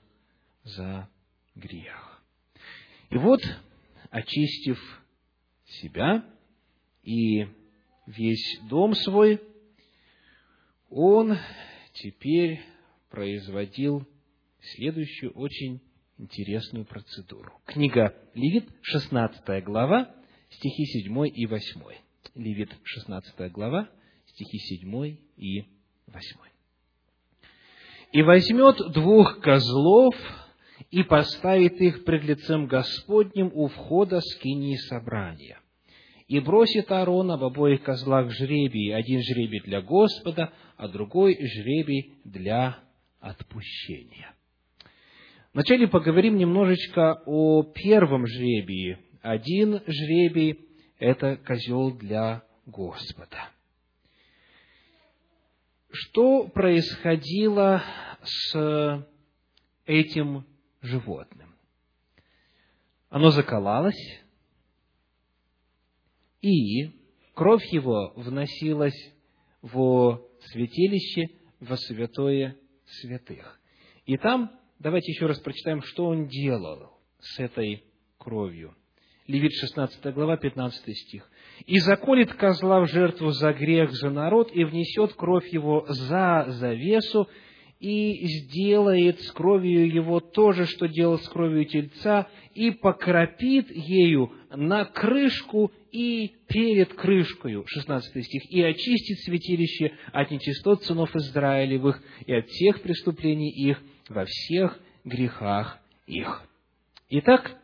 за 0.63 1.09
грех. 1.55 2.21
И 3.09 3.17
вот, 3.17 3.41
очистив 4.11 4.79
себя, 5.65 6.23
и 7.01 7.47
весь 8.05 8.59
дом 8.69 8.93
свой, 8.93 9.41
он 10.89 11.37
теперь 11.93 12.61
производил 13.09 14.07
следующую 14.59 15.31
очень 15.33 15.81
интересную 16.17 16.85
процедуру. 16.85 17.53
Книга 17.65 18.15
Левит, 18.33 18.69
16 18.81 19.63
глава, 19.63 20.13
стихи 20.49 20.85
7 20.85 21.27
и 21.27 21.45
8. 21.45 21.81
Левит, 22.35 22.75
16 22.83 23.51
глава, 23.51 23.89
стихи 24.27 24.57
7 24.57 25.17
и 25.37 25.65
8. 26.07 26.37
«И 28.11 28.21
возьмет 28.23 28.77
двух 28.91 29.39
козлов, 29.39 30.15
и 30.91 31.03
поставит 31.03 31.79
их 31.81 32.05
пред 32.05 32.23
лицем 32.23 32.67
Господним 32.67 33.51
у 33.53 33.67
входа 33.67 34.21
скинии 34.21 34.75
собрания. 34.75 35.59
И 36.29 36.39
бросит 36.39 36.91
Аарон 36.91 37.31
об 37.31 37.43
обоих 37.43 37.81
козлах 37.81 38.29
жребий, 38.29 38.93
один 38.93 39.19
жребий 39.19 39.61
для 39.61 39.81
Господа, 39.81 40.53
а 40.77 40.87
другой 40.87 41.35
жребий 41.41 42.13
для 42.23 42.77
отпущения. 43.19 44.31
Вначале 45.53 45.87
поговорим 45.87 46.37
немножечко 46.37 47.23
о 47.25 47.63
первом 47.63 48.27
жребии. 48.27 48.99
Один 49.23 49.81
жребий– 49.87 50.59
это 50.99 51.35
козел 51.35 51.97
для 51.97 52.43
Господа. 52.67 53.49
Что 55.91 56.43
происходило 56.47 57.81
с 58.21 59.03
этим 59.87 60.45
животным? 60.83 61.55
Оно 63.09 63.31
заколалось, 63.31 64.21
и 66.41 66.91
кровь 67.33 67.65
его 67.71 68.13
вносилась 68.15 69.13
в 69.61 70.21
святилище, 70.51 71.29
во 71.59 71.75
святое 71.75 72.55
святых. 72.85 73.59
И 74.05 74.17
там, 74.17 74.51
давайте 74.79 75.11
еще 75.11 75.25
раз 75.25 75.39
прочитаем, 75.39 75.81
что 75.81 76.05
он 76.05 76.27
делал 76.27 76.97
с 77.19 77.39
этой 77.39 77.83
кровью. 78.17 78.75
Левит 79.27 79.51
16 79.53 80.13
глава, 80.13 80.37
15 80.37 80.97
стих. 80.97 81.29
«И 81.67 81.77
заколет 81.79 82.33
козла 82.33 82.79
в 82.81 82.87
жертву 82.87 83.29
за 83.29 83.53
грех 83.53 83.91
за 83.91 84.09
народ, 84.09 84.51
и 84.51 84.63
внесет 84.63 85.13
кровь 85.13 85.47
его 85.53 85.85
за 85.87 86.45
завесу, 86.47 87.29
и 87.79 88.27
сделает 88.27 89.21
с 89.21 89.31
кровью 89.31 89.89
его 89.89 90.19
то 90.19 90.51
же, 90.51 90.65
что 90.65 90.87
делал 90.87 91.17
с 91.17 91.27
кровью 91.29 91.65
тельца, 91.65 92.27
и 92.53 92.71
покропит 92.71 93.71
ею 93.71 94.33
на 94.49 94.83
крышку 94.83 95.71
и 95.91 96.33
перед 96.47 96.93
крышкою, 96.93 97.63
16 97.65 98.25
стих, 98.25 98.51
и 98.51 98.61
очистит 98.61 99.19
святилище 99.19 99.93
от 100.11 100.29
нечистот 100.29 100.83
сынов 100.83 101.15
Израилевых 101.15 102.01
и 102.25 102.33
от 102.33 102.47
всех 102.47 102.81
преступлений 102.81 103.49
их 103.49 103.81
во 104.09 104.25
всех 104.25 104.77
грехах 105.05 105.79
их. 106.05 106.43
Итак, 107.09 107.55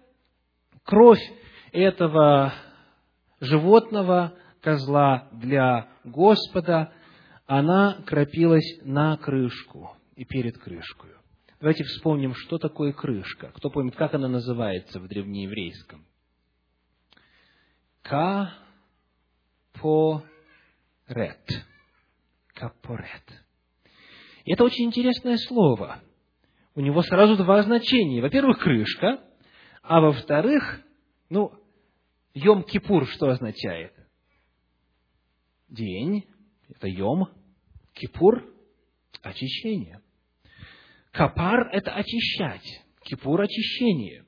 кровь 0.83 1.21
этого 1.73 2.53
животного, 3.41 4.33
козла 4.61 5.27
для 5.33 5.89
Господа, 6.05 6.93
она 7.47 8.01
кропилась 8.05 8.79
на 8.81 9.17
крышку 9.17 9.91
и 10.15 10.25
перед 10.25 10.57
крышкой. 10.57 11.11
Давайте 11.59 11.83
вспомним, 11.83 12.33
что 12.35 12.57
такое 12.57 12.91
крышка. 12.91 13.51
Кто 13.55 13.69
помнит, 13.69 13.95
как 13.95 14.13
она 14.13 14.27
называется 14.27 14.99
в 14.99 15.07
древнееврейском? 15.07 16.05
Капорет. 18.01 18.55
Капорет. 22.53 23.45
И 24.43 24.53
это 24.53 24.63
очень 24.63 24.85
интересное 24.85 25.37
слово. 25.37 26.01
У 26.75 26.81
него 26.81 27.01
сразу 27.01 27.35
два 27.37 27.63
значения. 27.63 28.21
Во-первых, 28.21 28.59
крышка, 28.59 29.23
а 29.81 30.01
во-вторых, 30.01 30.81
ну, 31.29 31.51
Йом-Кипур 32.35 33.05
что 33.05 33.29
означает? 33.29 33.93
День, 35.69 36.25
это 36.69 36.87
Йом, 36.87 37.29
Кипур, 37.93 38.45
очищение. 39.21 40.01
Капар– 41.15 41.69
это 41.71 41.93
очищать. 41.93 42.83
Кипур– 43.03 43.41
очищение. 43.43 44.25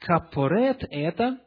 Капорет– 0.00 0.82
это 0.90 1.38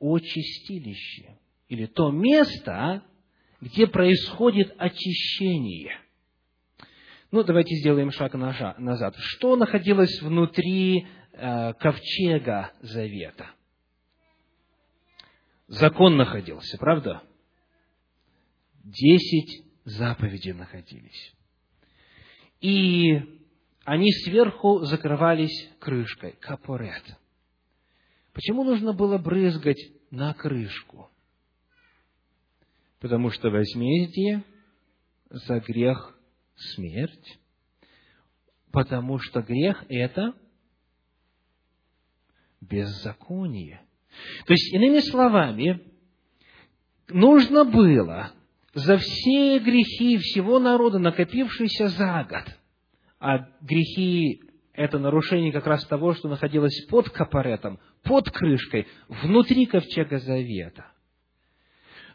очистилище. 0.00 1.36
Или 1.66 1.86
то 1.86 2.12
место, 2.12 3.02
где 3.60 3.88
происходит 3.88 4.72
очищение. 4.78 5.98
Ну, 7.32 7.42
давайте 7.42 7.74
сделаем 7.74 8.12
шаг 8.12 8.34
назад. 8.34 9.16
Что 9.18 9.56
находилось 9.56 10.22
внутри 10.22 11.08
э, 11.32 11.72
ковчега 11.72 12.74
завета? 12.80 13.50
Закон 15.66 16.16
находился, 16.16 16.78
правда? 16.78 17.24
Десять 18.84 19.64
заповедей 19.84 20.52
находились 20.52 21.33
и 22.64 23.20
они 23.84 24.10
сверху 24.10 24.86
закрывались 24.86 25.70
крышкой, 25.80 26.32
капорет. 26.40 27.04
Почему 28.32 28.64
нужно 28.64 28.94
было 28.94 29.18
брызгать 29.18 29.92
на 30.10 30.32
крышку? 30.32 31.10
Потому 33.00 33.28
что 33.28 33.50
возмездие 33.50 34.44
за 35.28 35.60
грех 35.60 36.18
смерть, 36.56 37.38
потому 38.72 39.18
что 39.18 39.42
грех– 39.42 39.84
это 39.90 40.32
беззаконие. 42.62 43.82
То 44.46 44.54
есть, 44.54 44.72
иными 44.72 45.00
словами, 45.00 45.92
нужно 47.08 47.66
было 47.66 48.32
за 48.74 48.98
все 48.98 49.58
грехи 49.60 50.18
всего 50.18 50.58
народа, 50.58 50.98
накопившиеся 50.98 51.88
за 51.88 52.26
год. 52.28 52.44
А 53.20 53.48
грехи– 53.60 54.42
это 54.72 54.98
нарушение 54.98 55.52
как 55.52 55.66
раз 55.66 55.86
того, 55.86 56.14
что 56.14 56.28
находилось 56.28 56.84
под 56.86 57.08
капаретом, 57.10 57.78
под 58.02 58.30
крышкой, 58.30 58.86
внутри 59.08 59.66
ковчега 59.66 60.18
завета. 60.18 60.86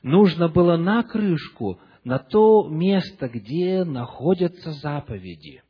Нужно 0.04 0.50
было 0.50 0.78
на 0.78 1.04
крышку, 1.04 1.80
на 2.04 2.20
то 2.20 2.68
место, 2.70 3.28
где 3.28 3.84
находятся 3.84 4.72
заповеди, 4.72 5.64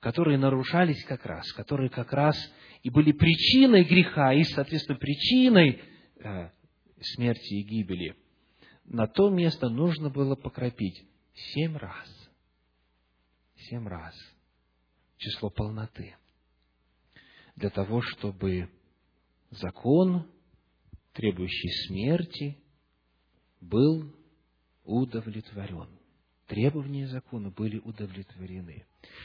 которые 0.00 0.38
нарушались 0.38 1.04
как 1.04 1.24
раз, 1.24 1.52
которые 1.52 1.88
как 1.88 2.12
раз 2.12 2.36
и 2.82 2.90
были 2.90 3.12
причиной 3.12 3.84
греха, 3.84 4.32
и, 4.34 4.42
соответственно, 4.42 4.98
причиной 4.98 5.80
э, 6.22 6.50
смерти 7.00 7.54
и 7.54 7.62
гибели– 7.62 8.14
на 8.84 9.06
то 9.06 9.30
место 9.30 9.68
нужно 9.68 10.10
было 10.10 10.34
покропить 10.34 11.04
семь 11.34 11.76
раз. 11.76 12.08
Семь 13.56 13.88
раз. 13.88 14.14
Число 15.16 15.50
полноты. 15.50 16.16
Для 17.56 17.70
того, 17.70 18.02
чтобы 18.02 18.68
закон, 19.50 20.28
требующий 21.12 21.70
смерти, 21.86 22.58
был 23.60 24.14
удовлетворен. 24.84 25.88
Требования 26.46 27.06
закона 27.06 27.50
были 27.50 27.78
удовлетворены. 27.78 28.84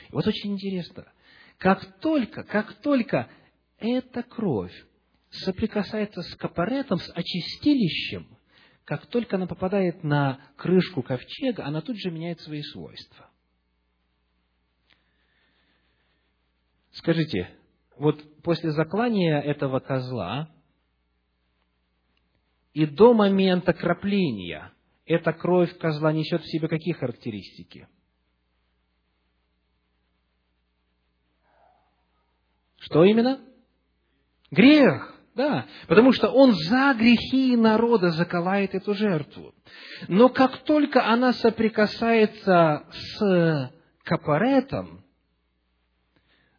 И 0.10 0.12
вот 0.12 0.26
очень 0.26 0.54
интересно, 0.54 1.12
как 1.58 2.00
только, 2.00 2.44
как 2.44 2.82
только 2.82 3.30
эта 3.78 4.24
кровь 4.24 4.74
соприкасается 5.30 6.22
с 6.22 6.36
капаретом, 6.36 6.98
с 6.98 7.12
очистилищем– 7.14 8.28
как 8.90 9.06
только 9.06 9.36
она 9.36 9.46
попадает 9.46 10.04
на 10.04 10.40
крышку 10.56 11.04
ковчега, 11.04 11.64
она 11.64 11.80
тут 11.80 11.96
же 11.98 12.10
меняет 12.10 12.42
свои 12.42 12.64
свойства. 12.64 13.30
Скажите, 16.94 17.56
вот 17.98 18.42
после 18.42 18.72
заклания 18.72 19.42
этого 19.42 19.80
козла 19.80 20.50
и 22.74 22.88
до 22.88 23.14
момента 23.14 23.74
крапления 23.74 24.74
эта 25.06 25.34
кровь 25.34 25.78
козла 25.78 26.12
несет 26.12 26.42
в 26.42 26.50
себе 26.50 26.68
какие 26.68 26.96
характеристики? 26.96 27.88
Что 32.78 33.04
именно? 33.04 33.40
Грех. 34.50 35.19
Да, 35.36 35.68
потому 35.88 36.12
что 36.12 36.30
он 36.30 36.54
за 36.54 36.94
грехи 36.98 37.56
народа 37.56 38.10
заколает 38.12 38.74
эту 38.76 38.94
жертву. 38.94 39.54
Но 40.08 40.30
как 40.30 40.64
только 40.64 41.06
она 41.06 41.34
соприкасается 41.34 42.86
с 42.92 43.72
капаретом, 44.04 45.06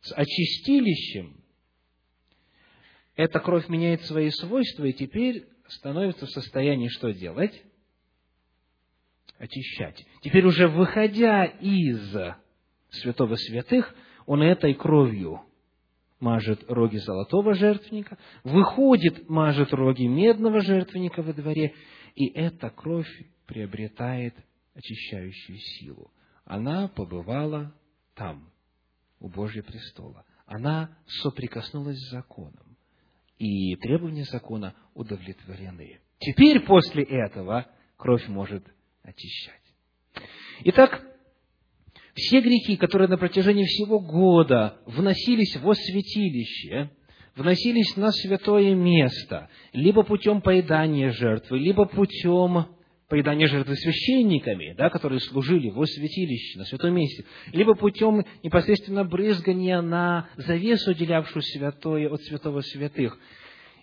с 0.01 0.13
очистилищем, 0.13 1.41
эта 3.17 3.39
кровь 3.41 3.69
меняет 3.69 4.03
свои 4.07 4.31
свойства, 4.31 4.85
и 4.85 4.93
теперь 4.93 5.47
становится 5.69 6.27
в 6.27 6.31
состоянии 6.31 6.89
что 6.89 7.13
делать? 7.13 7.63
Очищать. 9.39 10.07
Теперь 10.23 10.47
уже 10.47 10.69
выходя 10.69 11.45
из 11.45 12.15
святого 12.91 13.35
святых, 13.35 13.95
он 14.27 14.43
этой 14.43 14.75
кровью 14.75 15.43
мажет 16.21 16.63
роги 16.69 16.99
золотого 16.99 17.55
жертвенника, 17.55 18.19
выходит, 18.45 19.29
мажет 19.29 19.73
роги 19.73 20.05
медного 20.07 20.61
жертвенника 20.61 21.23
во 21.23 21.33
дворе, 21.33 21.75
и 22.15 22.27
эта 22.29 22.71
кровь 22.71 23.11
приобретает 23.47 24.35
очищающую 24.75 25.59
силу. 25.59 26.13
Она 26.45 26.89
побывала 26.89 27.75
там, 28.15 28.51
у 29.19 29.29
Божьего 29.29 29.65
престола. 29.65 30.25
Она 30.47 30.97
соприкоснулась 31.07 31.99
с 31.99 32.11
законом, 32.11 32.77
и 33.39 33.77
требования 33.77 34.25
закона 34.25 34.75
удовлетворены. 34.95 36.01
Теперь 36.19 36.61
после 36.61 37.05
этого 37.05 37.67
кровь 37.97 38.27
может 38.29 38.65
очищать. 39.03 39.61
Итак, 40.65 41.03
все 42.21 42.41
грехи, 42.41 42.77
которые 42.77 43.09
на 43.09 43.19
протяжении 43.19 43.65
всего 43.65 43.99
года 43.99 44.79
вносились 44.87 45.57
во 45.57 45.75
святилище, 45.75 46.91
вносились 47.35 47.97
на 47.97 48.13
святое 48.13 48.75
место, 48.75 49.49
либо 49.73 50.03
путем 50.03 50.41
поедания 50.41 51.11
жертвы, 51.11 51.59
либо 51.59 51.87
путем 51.87 52.67
поедания 53.09 53.49
жертвы 53.49 53.75
священниками, 53.75 54.75
да, 54.77 54.89
которые 54.91 55.21
служили 55.21 55.71
во 55.71 55.85
святилище, 55.85 56.59
на 56.59 56.65
святом 56.65 56.95
месте, 56.95 57.25
либо 57.53 57.75
путем 57.75 58.25
непосредственно 58.43 59.05
брызгания 59.05 59.81
на 59.81 60.29
завесу, 60.37 60.93
отделявшую 60.93 61.43
святое 61.43 62.09
от 62.09 62.23
святого 62.23 62.61
святых– 62.61 63.19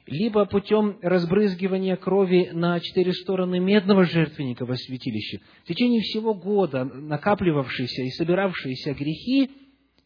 либо 0.07 0.45
путем 0.45 0.97
разбрызгивания 1.01 1.97
крови 1.97 2.49
на 2.53 2.79
четыре 2.79 3.13
стороны 3.13 3.59
медного 3.59 4.05
жертвенника 4.05 4.65
во 4.65 4.75
святилище, 4.75 5.41
в 5.63 5.67
течение 5.67 6.01
всего 6.01 6.33
года 6.33 6.85
накапливавшиеся 6.85 8.03
и 8.03 8.09
собиравшиеся 8.11 8.93
грехи, 8.93 9.51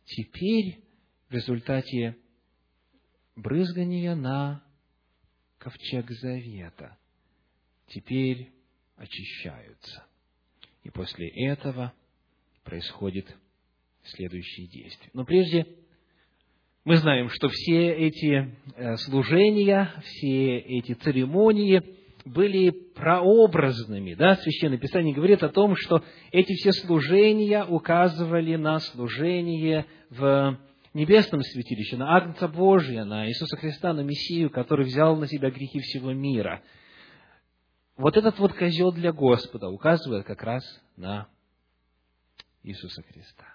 теперь 0.06 0.80
в 1.30 1.34
результате 1.34 2.18
брызгания 3.36 4.16
на 4.16 4.64
ковчег 5.60 6.10
завета, 6.10 6.98
теперь 7.88 8.50
очищаются. 8.98 10.04
И 10.84 10.90
после 10.90 11.28
этого 11.28 11.94
происходит 12.64 13.28
следующие 14.04 14.68
действия. 14.68 15.12
Но 15.14 15.26
прежде 15.26 15.68
мы 16.84 16.98
знаем, 16.98 17.30
что 17.30 17.48
все 17.50 17.92
эти 17.92 18.56
э, 18.76 18.96
служения, 18.98 19.94
все 20.04 20.58
эти 20.58 20.94
церемонии 20.94 21.84
были 22.26 22.72
прообразными. 22.72 24.16
Да? 24.16 24.36
Священное 24.36 24.80
Писание 24.80 25.14
говорит 25.14 25.44
о 25.44 25.50
том, 25.50 25.76
что 25.76 26.04
эти 26.32 26.54
все 26.54 26.72
служения 26.72 27.64
указывали 27.66 28.56
на 28.56 28.80
служение 28.80 29.86
в 30.10 30.58
небесном 30.96 31.42
святилище, 31.42 31.98
на 31.98 32.16
Агнца 32.16 32.48
Божия, 32.48 33.06
на 33.06 33.28
Иисуса 33.28 33.58
Христа, 33.58 33.94
на 33.94 34.02
Мессию, 34.02 34.50
который 34.50 34.86
взял 34.86 35.16
на 35.16 35.28
себя 35.28 35.52
грехи 35.52 35.80
всего 35.80 36.14
мира. 36.14 36.64
Вот 37.96 38.18
этот 38.18 38.40
вот 38.40 38.54
козел 38.54 38.92
для 38.92 39.14
Господа 39.14 39.70
указывает 39.70 40.26
как 40.26 40.42
раз 40.42 40.64
на 40.98 41.28
Иисуса 42.64 43.04
Христа. 43.04 43.46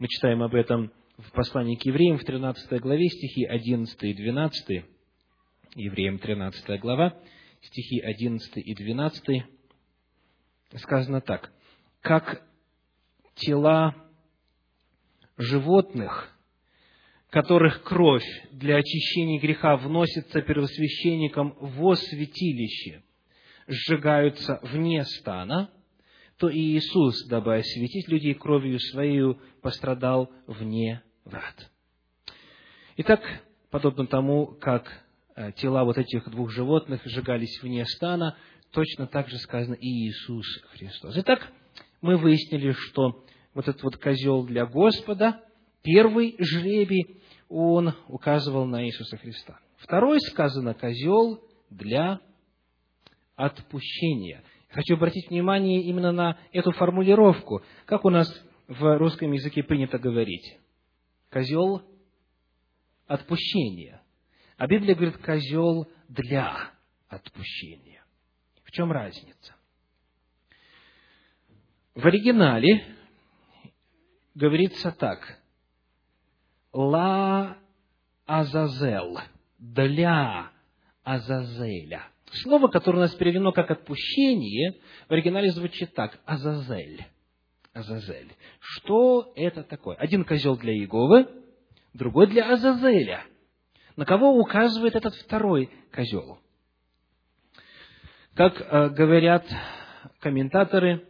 Мы 0.00 0.08
читаем 0.08 0.42
об 0.42 0.54
этом 0.56 0.92
в 1.28 1.32
послании 1.32 1.76
к 1.76 1.84
евреям 1.84 2.18
в 2.18 2.24
13 2.24 2.80
главе, 2.80 3.08
стихи 3.08 3.44
11 3.44 4.02
и 4.02 4.14
12, 4.14 4.84
евреям 5.76 6.18
13 6.18 6.80
глава, 6.80 7.18
стихи 7.60 8.00
11 8.00 8.56
и 8.56 8.74
12, 8.74 9.44
сказано 10.76 11.20
так. 11.20 11.52
«Как 12.00 12.42
тела 13.34 13.94
животных, 15.36 16.36
которых 17.30 17.82
кровь 17.82 18.26
для 18.50 18.76
очищения 18.76 19.40
греха 19.40 19.76
вносится 19.76 20.42
первосвященником 20.42 21.56
во 21.60 21.94
святилище, 21.94 23.02
сжигаются 23.68 24.58
вне 24.62 25.04
стана, 25.04 25.70
то 26.38 26.48
и 26.48 26.58
Иисус, 26.58 27.26
дабы 27.28 27.56
осветить 27.56 28.08
людей 28.08 28.34
кровью 28.34 28.80
Своей, 28.80 29.36
пострадал 29.62 30.30
вне 30.46 31.02
врат. 31.24 31.70
Итак, 32.96 33.20
подобно 33.70 34.06
тому, 34.06 34.46
как 34.46 34.86
э, 35.34 35.52
тела 35.52 35.84
вот 35.84 35.98
этих 35.98 36.28
двух 36.28 36.50
животных 36.50 37.02
сжигались 37.04 37.62
вне 37.62 37.84
стана, 37.86 38.36
точно 38.70 39.06
так 39.06 39.28
же 39.28 39.38
сказано 39.38 39.74
и 39.74 39.86
Иисус 39.86 40.46
Христос. 40.72 41.16
Итак, 41.16 41.50
мы 42.00 42.16
выяснили, 42.16 42.72
что 42.72 43.24
вот 43.54 43.68
этот 43.68 43.82
вот 43.82 43.96
козел 43.96 44.44
для 44.44 44.66
Господа, 44.66 45.40
первый 45.82 46.36
жребий, 46.38 47.22
он 47.48 47.94
указывал 48.08 48.66
на 48.66 48.86
Иисуса 48.86 49.16
Христа. 49.16 49.58
Второй 49.76 50.20
сказано 50.20 50.74
козел 50.74 51.42
для 51.70 52.20
отпущения. 53.36 54.42
Хочу 54.70 54.94
обратить 54.94 55.28
внимание 55.28 55.82
именно 55.82 56.12
на 56.12 56.38
эту 56.52 56.72
формулировку. 56.72 57.62
Как 57.84 58.04
у 58.04 58.10
нас 58.10 58.26
в 58.68 58.98
русском 58.98 59.32
языке 59.32 59.62
принято 59.62 59.98
говорить? 59.98 60.58
Козел 61.32 61.82
отпущения. 63.06 64.02
А 64.58 64.66
Библия 64.66 64.94
говорит 64.94 65.16
козел 65.16 65.90
для 66.06 66.70
отпущения. 67.08 68.04
В 68.64 68.70
чем 68.70 68.92
разница? 68.92 69.54
В 71.94 72.06
оригинале 72.06 72.84
говорится 74.34 74.92
так. 74.92 75.40
Ла 76.70 77.56
Азазел. 78.26 79.18
Для 79.58 80.52
Азазеля. 81.02 82.08
Слово, 82.42 82.68
которое 82.68 82.98
у 82.98 83.00
нас 83.00 83.14
переведено 83.14 83.52
как 83.52 83.70
«отпущение», 83.70 84.80
в 85.08 85.12
оригинале 85.12 85.50
звучит 85.50 85.94
так– 85.94 86.18
«азазель». 86.24 87.06
Азазель. 87.72 88.32
Что 88.60 89.32
это 89.34 89.62
такое? 89.62 89.96
Один 89.96 90.24
козел 90.24 90.56
для 90.56 90.72
Иеговы, 90.72 91.28
другой 91.94 92.26
для 92.26 92.52
Азазеля. 92.52 93.24
На 93.96 94.04
кого 94.04 94.38
указывает 94.38 94.94
этот 94.94 95.14
второй 95.16 95.70
козел? 95.92 96.38
Как 98.34 98.60
э, 98.60 98.88
говорят 98.90 99.46
комментаторы, 100.20 101.06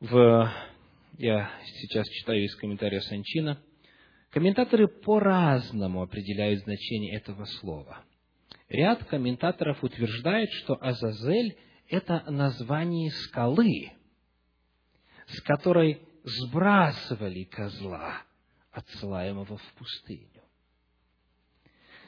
в, 0.00 0.52
я 1.18 1.50
сейчас 1.64 2.06
читаю 2.08 2.44
из 2.44 2.54
комментария 2.56 3.00
Санчина, 3.00 3.58
комментаторы 4.30 4.88
по-разному 4.88 6.02
определяют 6.02 6.60
значение 6.60 7.16
этого 7.16 7.44
слова– 7.44 8.04
Ряд 8.68 9.04
комментаторов 9.04 9.82
утверждает, 9.84 10.50
что 10.50 10.76
Азазель– 10.80 11.56
это 11.88 12.24
название 12.28 13.10
скалы, 13.10 13.92
с 15.26 15.40
которой 15.42 16.00
сбрасывали 16.24 17.44
козла, 17.44 18.22
отсылаемого 18.72 19.56
в 19.56 19.72
пустыню. 19.78 20.28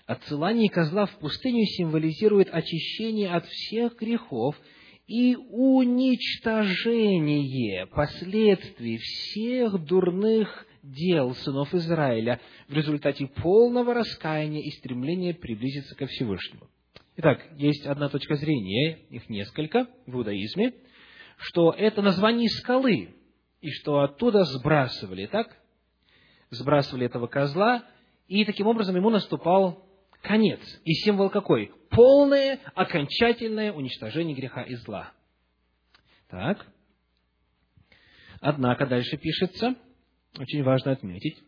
Отсылание 0.06 0.68
козла 0.70 1.06
в 1.06 1.16
пустыню 1.18 1.64
символизирует 1.64 2.48
очищение 2.52 3.30
от 3.30 3.46
всех 3.46 3.96
грехов 3.96 4.56
и 5.08 5.34
уничтожение 5.36 7.86
последствий 7.86 8.98
всех 8.98 9.82
дурных 9.84 10.66
дел 10.82 11.34
сынов 11.34 11.74
Израиля 11.74 12.40
в 12.68 12.74
результате 12.74 13.26
полного 13.26 13.94
раскаяния 13.94 14.62
и 14.62 14.70
стремления 14.70 15.34
приблизиться 15.34 15.96
ко 15.96 16.06
Всевышнему. 16.06 16.68
Итак, 17.16 17.44
есть 17.56 17.84
одна 17.86 18.08
точка 18.08 18.36
зрения, 18.36 19.00
их 19.10 19.28
несколько 19.28 19.88
в 20.06 20.14
иудаизме, 20.14 20.74
что 21.36 21.72
это 21.72 22.02
название 22.02 22.48
скалы, 22.48 23.14
и 23.60 23.70
что 23.70 24.00
оттуда 24.00 24.44
сбрасывали, 24.44 25.26
так? 25.26 25.56
Сбрасывали 26.50 27.06
этого 27.06 27.26
козла, 27.26 27.84
и 28.28 28.44
таким 28.44 28.66
образом 28.66 28.96
ему 28.96 29.10
наступал 29.10 29.86
конец. 30.22 30.60
И 30.84 30.92
символ 30.94 31.30
какой? 31.30 31.72
Полное, 31.90 32.60
окончательное 32.74 33.72
уничтожение 33.72 34.36
греха 34.36 34.62
и 34.62 34.74
зла. 34.74 35.12
Так. 36.28 36.66
Однако 38.40 38.86
дальше 38.86 39.16
пишется, 39.16 39.74
очень 40.38 40.62
важно 40.62 40.92
отметить, 40.92 41.38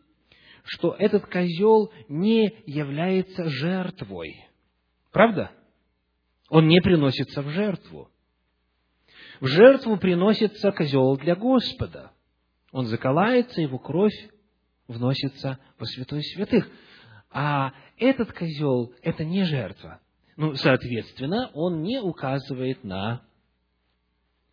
что 0.63 0.95
этот 0.97 1.25
козел 1.27 1.91
не 2.07 2.53
является 2.65 3.49
жертвой. 3.49 4.45
Правда? 5.11 5.51
Он 6.49 6.67
не 6.67 6.81
приносится 6.81 7.41
в 7.41 7.49
жертву. 7.49 8.09
В 9.39 9.47
жертву 9.47 9.97
приносится 9.97 10.71
козел 10.71 11.15
для 11.17 11.35
Господа. 11.35 12.11
Он 12.71 12.85
заколается, 12.87 13.61
его 13.61 13.79
кровь 13.79 14.29
вносится 14.87 15.59
во 15.77 15.85
святой 15.85 16.23
святых. 16.23 16.69
А 17.31 17.73
этот 17.97 18.33
козел– 18.33 18.93
это 19.01 19.23
не 19.23 19.43
жертва. 19.43 20.01
Ну, 20.35 20.55
соответственно, 20.55 21.51
он 21.53 21.83
не 21.83 21.99
указывает 21.99 22.83
на 22.83 23.23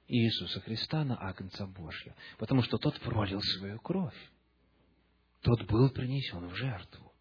Иисуса 0.09 0.61
Христа, 0.61 1.05
на 1.05 1.17
Агнца 1.21 1.67
Божьего, 1.67 2.15
потому 2.39 2.63
что 2.63 2.79
тот 2.79 2.99
пролил 3.01 3.41
свою 3.41 3.79
кровь. 3.81 4.15
Тот 5.43 5.65
был 5.65 5.91
принесен 5.91 6.49
в 6.49 6.55
жертву. 6.55 7.13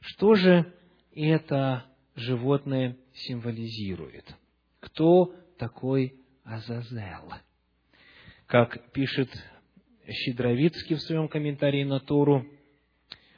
Что 0.00 0.34
же 0.34 0.72
это 1.14 1.86
животное 2.14 2.98
символизирует? 3.14 4.34
Кто 4.80 5.34
такой 5.58 6.23
Азазел? 6.44 7.32
Как 8.46 8.92
пишет 8.92 9.30
Щедровицкий 10.06 10.96
в 10.96 11.00
своем 11.00 11.28
комментарии 11.28 11.84
на 11.84 12.00
Тору, 12.00 12.46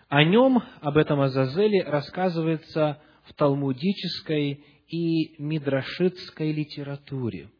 о 0.09 0.23
нем, 0.25 0.62
об 0.81 0.97
этом 0.97 1.21
Азазеле, 1.21 1.83
рассказывается 1.83 3.01
в 3.25 3.35
талмудической 3.35 4.64
и 4.88 5.42
мидрашитской 5.42 6.53
литературе, 6.53 7.51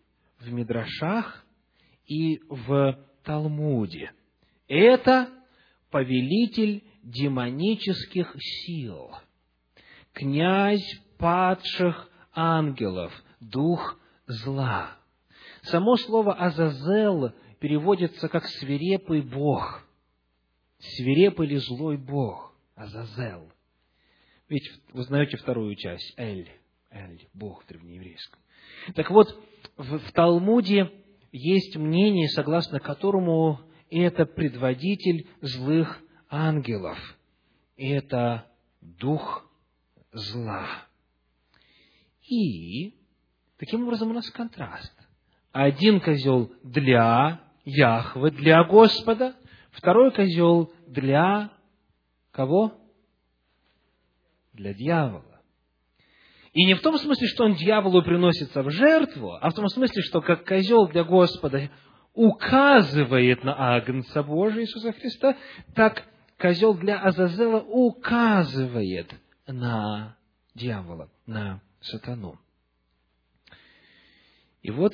в 0.41 0.53
мидрашах 0.53 1.45
и 2.07 2.39
в 2.49 2.99
Талмуде. 3.25 4.13
Это 4.69 5.29
повелитель 5.91 6.85
демонических 7.03 8.35
сил, 8.39 9.11
князь 10.13 11.01
падших 11.19 12.11
ангелов, 12.33 13.13
дух 13.41 13.99
зла. 14.27 14.97
Само 15.67 15.97
слово 15.97 16.35
«азазел» 16.35 17.33
переводится 17.59 18.29
как 18.29 18.47
«свирепый 18.47 19.23
бог», 19.23 19.85
свирепый 20.79 21.49
или 21.49 21.57
злой 21.57 21.97
бог, 21.97 22.55
Азазел. 22.77 23.51
Ведь 24.49 24.71
вы 24.93 25.03
знаете 25.03 25.37
вторую 25.39 25.75
часть, 25.75 26.15
Эль, 26.17 26.49
Эль, 26.91 27.27
бог 27.35 27.65
в 27.65 27.67
древнееврейском. 27.67 28.39
Так 28.95 29.11
вот, 29.11 29.37
в, 29.77 29.99
в 29.99 30.13
Талмуде 30.13 30.93
есть 31.33 31.77
мнение, 31.77 32.29
согласно 32.29 32.79
которому 32.79 33.61
это 33.91 34.25
предводитель 34.25 35.29
злых 35.41 36.01
ангелов. 36.29 36.99
Это 37.77 38.47
дух 38.81 39.51
зла. 40.13 40.87
И 42.23 42.95
таким 43.59 43.83
образом 43.85 44.11
у 44.11 44.15
нас 44.15 44.31
контраст. 44.31 44.96
Один 45.57 46.01
козел 46.01 46.53
для 46.63 47.41
Яхвы, 47.65 48.31
для 48.31 48.63
Господа, 48.65 49.35
второй 49.71 50.13
козел 50.13 50.71
для 50.87 51.51
кого? 52.31 52.75
Для 54.53 54.75
дьявола. 54.75 55.41
И 56.53 56.67
не 56.67 56.75
в 56.75 56.83
том 56.83 56.99
смысле, 56.99 57.27
что 57.29 57.45
он 57.45 57.55
дьяволу 57.55 58.03
приносится 58.03 58.63
в 58.63 58.71
жертву, 58.71 59.33
а 59.41 59.49
в 59.49 59.55
том 59.55 59.67
смысле, 59.69 60.03
что 60.03 60.21
как 60.21 60.47
козел 60.47 60.89
для 60.89 61.05
Господа 61.05 61.71
указывает 62.13 63.43
на 63.43 63.77
Агнца 63.77 64.23
Божия 64.23 64.61
Иисуса 64.61 64.93
Христа, 64.93 65.39
так 65.75 66.05
козел 66.39 66.75
для 66.75 67.01
Азазела 67.01 67.61
указывает 67.61 69.11
на 69.47 70.19
дьявола, 70.55 71.09
на 71.25 71.63
сатану. 71.81 72.39
И 74.61 74.71
вот, 74.71 74.93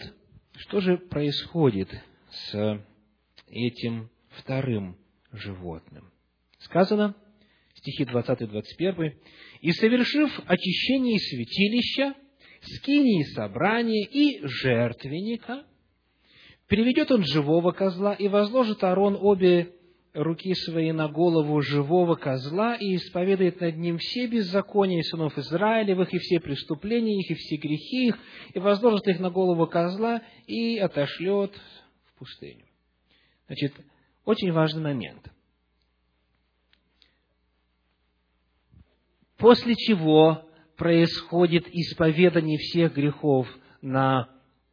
что 0.57 0.81
же 0.81 0.99
происходит 0.99 1.89
с 2.31 2.81
этим 3.49 4.11
вторым 4.31 4.97
животным? 5.33 6.11
Сказано, 6.59 7.15
стихи 7.75 8.05
20-21, 8.05 9.15
«И 9.61 9.73
совершив 9.73 10.41
очищение 10.47 11.19
святилища, 11.19 12.15
скинии 12.63 13.23
собрания 13.35 14.07
и 14.07 14.47
жертвенника, 14.47 15.65
приведет 16.69 17.11
он 17.11 17.25
живого 17.25 17.73
козла 17.73 18.15
и 18.15 18.29
возложит 18.29 18.83
Аарон 18.85 19.17
обе 19.21 19.73
руки 20.15 20.55
свои 20.55 20.93
на 20.93 21.09
голову 21.09 21.61
живого 21.63 22.17
козла 22.17 22.77
и 22.77 22.97
исповедает 22.97 23.61
над 23.61 23.77
ним 23.77 23.99
все 23.99 24.27
беззакония 24.27 25.03
сынов 25.03 25.39
Израилевых, 25.39 26.13
и 26.13 26.19
все 26.19 26.41
преступления 26.41 27.21
их, 27.21 27.31
и 27.31 27.35
все 27.35 27.57
грехи 27.57 28.09
их, 28.09 28.19
и 28.55 28.59
возложит 28.59 29.09
их 29.09 29.21
на 29.21 29.31
голову 29.31 29.67
козла 29.67 30.23
и 30.47 30.79
отошлет 30.79 31.55
в 32.07 32.19
пустыню. 32.19 32.67
Значит, 33.47 33.75
очень 34.25 34.53
важный 34.53 34.83
момент. 34.83 35.33
После 39.39 39.75
чего 39.75 40.49
происходит 40.77 41.67
исповедание 41.69 42.59
всех 42.59 42.95
грехов 42.95 43.49
на 43.81 44.29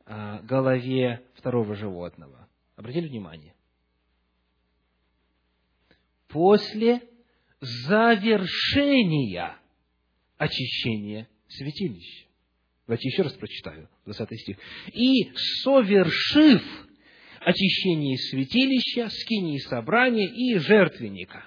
а, 0.05 0.41
голове 0.43 1.23
второго 1.35 1.75
животного. 1.75 2.47
Обратили 2.75 3.07
внимание? 3.07 3.55
После 6.29 7.01
завершения 7.59 9.57
очищения 10.37 11.27
святилища. 11.47 12.27
Давайте 12.87 13.09
еще 13.09 13.23
раз 13.23 13.33
прочитаю, 13.33 13.89
20 14.05 14.39
стих. 14.39 14.57
«И, 14.93 15.31
совершив 15.63 16.63
очищение 17.41 18.17
святилища, 18.17 19.09
скинии 19.09 19.57
собрания 19.57 20.27
и 20.27 20.57
жертвенника». 20.57 21.43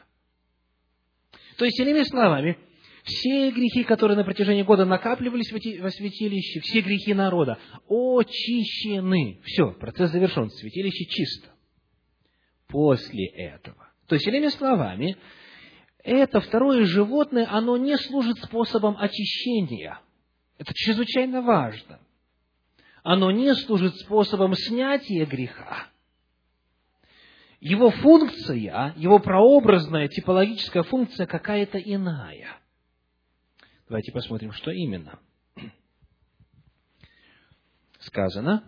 То 1.57 1.65
есть, 1.65 1.81
иными 1.81 2.03
словами, 2.03 2.59
все 3.05 3.51
грехи, 3.51 3.85
которые 3.85 4.17
на 4.17 4.25
протяжении 4.25 4.63
года 4.63 4.85
накапливались 4.85 5.51
во 5.81 5.91
святилище, 5.91 6.61
все 6.61 6.81
грехи 6.81 7.15
народа, 7.15 7.59
очищены. 7.89 9.41
Все, 9.45 9.73
процесс 9.73 10.11
завершен, 10.11 10.51
святилище 10.51 11.05
чисто. 11.07 11.53
После 12.69 13.27
этого. 13.27 13.82
То 14.13 14.17
есть, 14.17 14.27
иными 14.27 14.49
словами, 14.49 15.17
это 16.05 16.43
второе 16.43 16.85
животное, 16.85 17.49
оно 17.51 17.79
не 17.79 17.97
служит 17.97 18.37
способом 18.41 18.95
очищения. 18.99 20.01
Это 20.59 20.75
чрезвычайно 20.75 21.41
важно. 21.41 21.99
Оно 23.03 23.31
не 23.31 23.55
служит 23.55 23.97
способом 23.97 24.53
снятия 24.53 25.25
греха. 25.25 25.87
Его 27.59 27.89
функция, 27.89 28.93
его 28.99 29.19
прообразная, 29.19 30.09
типологическая 30.09 30.83
функция 30.83 31.25
какая-то 31.25 31.79
иная– 31.79 32.59
Давайте 33.89 34.13
посмотрим, 34.13 34.53
что 34.53 34.71
именно. 34.71 35.19
Сказано, 37.99 38.63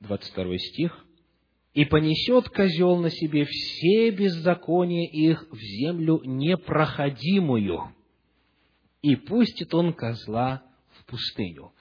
22 0.00 0.58
стих, 0.58 1.07
«И 1.74 1.84
понесет 1.84 2.48
козел 2.48 2.96
на 2.96 3.10
себе 3.10 3.44
все 3.44 4.10
беззакония 4.10 5.08
их 5.08 5.46
в 5.50 5.58
землю 5.58 6.20
непроходимую, 6.24 7.94
и 9.02 9.16
пустит 9.16 9.74
он 9.74 9.92
козла 9.92 10.62
в 10.90 11.04
пустыню». 11.06 11.72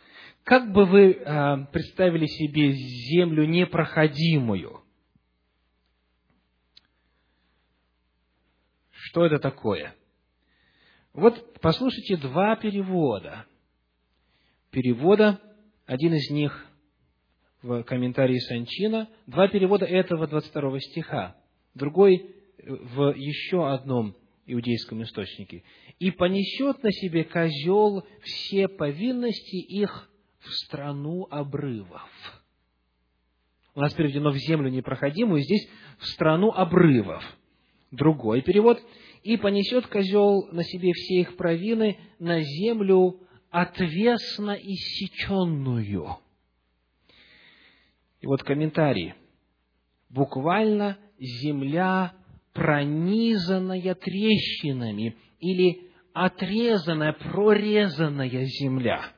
Как 0.48 0.72
бы 0.72 0.86
вы 0.86 1.12
э, 1.12 1.66
представили 1.74 2.26
себе 2.26 2.72
землю 2.72 3.46
непроходимую? 3.46 4.82
Что 8.92 9.26
это 9.26 9.40
такое? 9.40 9.94
Вот 11.12 11.60
послушайте 11.60 12.16
два 12.16 12.56
перевода. 12.56 13.46
Перевода, 14.72 15.42
один 15.86 16.14
из 16.14 16.30
них 16.30 16.67
в 17.68 17.84
комментарии 17.84 18.40
Санчина, 18.40 19.10
два 19.28 19.50
перевода 19.50 19.86
этого 19.86 20.26
22 20.26 20.80
стиха, 20.80 21.36
другой 21.76 22.34
в 22.66 23.14
еще 23.14 23.70
одном 23.70 24.16
иудейском 24.46 25.04
источнике. 25.04 25.64
«И 26.00 26.12
понесет 26.12 26.82
на 26.82 26.92
себе 26.92 27.26
козел 27.26 28.06
все 28.22 28.70
повинности 28.70 29.58
их 29.58 30.10
в 30.40 30.50
страну 30.54 31.28
обрывов». 31.30 32.10
У 33.76 33.82
нас 33.82 33.94
переведено 33.94 34.32
в 34.32 34.38
землю 34.38 34.70
непроходимую, 34.70 35.42
здесь 35.42 35.68
в 36.00 36.08
страну 36.08 36.52
обрывов. 36.52 37.24
Другой 37.92 38.42
перевод. 38.42 38.82
«И 39.24 39.36
понесет 39.36 39.88
козел 39.88 40.48
на 40.54 40.64
себе 40.64 40.94
все 40.94 41.16
их 41.20 41.36
провины 41.36 42.00
на 42.18 42.42
землю 42.42 43.20
отвесно 43.50 44.52
иссеченную». 44.52 46.18
И 48.22 48.28
вот 48.28 48.44
комментарий. 48.44 49.14
Буквально 50.10 50.98
земля, 51.20 52.14
пронизанная 52.54 53.96
трещинами, 53.96 55.18
или 55.40 55.92
отрезанная, 56.14 57.14
прорезанная 57.14 58.46
земля. 58.46 59.14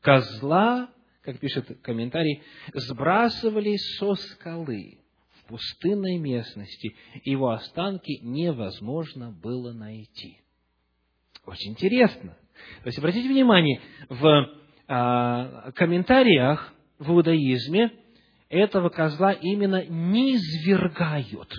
Козла, 0.00 0.90
как 1.22 1.38
пишет 1.40 1.80
комментарий, 1.82 2.42
сбрасывали 2.72 3.76
со 3.76 4.14
скалы 4.14 4.98
в 5.32 5.48
пустынной 5.48 6.18
местности, 6.18 6.94
его 7.24 7.50
останки 7.50 8.20
невозможно 8.22 9.30
было 9.30 9.72
найти. 9.72 10.40
Очень 11.44 11.72
интересно. 11.72 12.36
То 12.82 12.86
есть, 12.86 12.98
обратите 12.98 13.28
внимание, 13.28 13.80
в 14.08 14.48
а, 14.86 15.72
комментариях 15.72 16.73
в 16.98 17.10
иудаизме 17.10 17.92
этого 18.48 18.88
козла 18.88 19.32
именно 19.32 19.84
низвергают. 19.86 21.52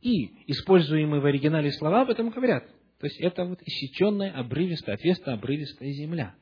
И 0.00 0.50
используемые 0.50 1.20
в 1.20 1.26
оригинале 1.26 1.72
слова 1.72 2.02
об 2.02 2.10
этом 2.10 2.30
говорят. 2.30 2.64
То 3.00 3.06
есть, 3.06 3.18
это 3.20 3.44
вот 3.44 3.60
иссеченная, 3.62 4.32
обрывистая, 4.32 4.96
ответственная, 4.96 5.38
обрывистая 5.38 5.90
земля. 5.92 6.34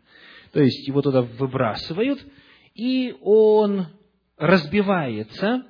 То 0.52 0.60
есть, 0.60 0.86
его 0.86 1.02
туда 1.02 1.22
выбрасывают, 1.22 2.24
и 2.74 3.16
он 3.20 3.86
разбивается 4.36 5.64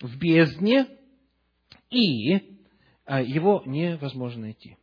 в 0.00 0.18
бездне, 0.18 0.86
и 1.90 2.58
а, 3.04 3.20
его 3.22 3.62
невозможно 3.66 4.42
найти. 4.42 4.76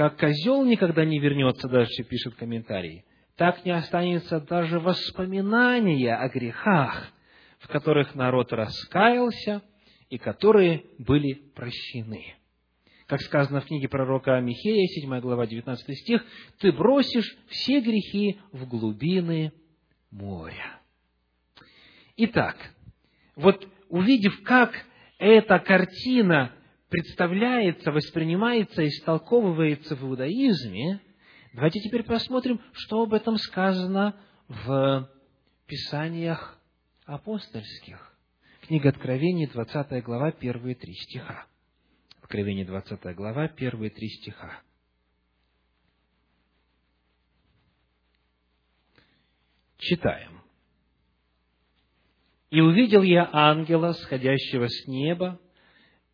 Как 0.00 0.18
козел 0.18 0.64
никогда 0.64 1.04
не 1.04 1.18
вернется, 1.18 1.68
дальше 1.68 2.04
пишет 2.04 2.34
комментарий, 2.36 3.04
так 3.36 3.66
не 3.66 3.70
останется 3.70 4.40
даже 4.40 4.80
воспоминания 4.80 6.16
о 6.16 6.26
грехах, 6.30 7.12
в 7.58 7.68
которых 7.68 8.14
народ 8.14 8.50
раскаялся 8.50 9.60
и 10.08 10.16
которые 10.16 10.86
были 10.96 11.34
прощены. 11.54 12.34
Как 13.08 13.20
сказано 13.20 13.60
в 13.60 13.66
книге 13.66 13.90
пророка 13.90 14.40
Михея, 14.40 14.86
7 14.86 15.20
глава, 15.20 15.46
19 15.46 15.98
стих, 15.98 16.24
«Ты 16.60 16.72
бросишь 16.72 17.36
все 17.48 17.82
грехи 17.82 18.40
в 18.52 18.66
глубины 18.66 19.52
моря». 20.10 20.80
Итак, 22.16 22.56
вот 23.36 23.68
увидев, 23.90 24.42
как 24.44 24.72
эта 25.18 25.58
картина 25.58 26.52
представляется, 26.90 27.92
воспринимается, 27.92 28.86
истолковывается 28.86 29.94
в 29.94 30.02
иудаизме, 30.02 31.00
давайте 31.54 31.80
теперь 31.80 32.02
посмотрим, 32.02 32.60
что 32.72 33.02
об 33.02 33.14
этом 33.14 33.36
сказано 33.38 34.20
в 34.48 35.08
Писаниях 35.66 36.58
апостольских. 37.06 38.14
Книга 38.62 38.90
Откровений, 38.90 39.46
20 39.46 40.02
глава, 40.02 40.32
первые 40.32 40.74
три 40.74 40.92
стиха. 40.94 41.46
Откровение, 42.20 42.64
20 42.64 43.14
глава, 43.14 43.48
первые 43.48 43.90
три 43.90 44.08
стиха. 44.08 44.60
Читаем. 49.78 50.40
И 52.50 52.60
увидел 52.60 53.02
я 53.02 53.30
ангела, 53.32 53.92
сходящего 53.92 54.68
с 54.68 54.86
неба, 54.88 55.40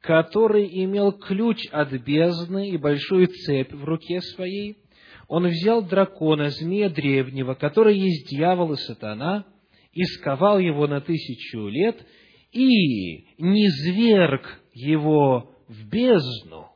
который 0.06 0.68
имел 0.84 1.10
ключ 1.10 1.66
от 1.72 1.92
бездны 1.92 2.70
и 2.70 2.76
большую 2.76 3.26
цепь 3.26 3.72
в 3.72 3.84
руке 3.84 4.20
своей. 4.20 4.78
Он 5.26 5.48
взял 5.48 5.82
дракона, 5.82 6.50
змея 6.50 6.88
древнего, 6.88 7.54
который 7.54 7.98
есть 7.98 8.30
дьявол 8.30 8.74
и 8.74 8.76
сатана, 8.76 9.44
и 9.92 10.04
сковал 10.04 10.60
его 10.60 10.86
на 10.86 11.00
тысячу 11.00 11.66
лет, 11.66 12.06
и 12.52 13.34
низверг 13.38 14.60
его 14.72 15.52
в 15.66 15.88
бездну, 15.88 16.68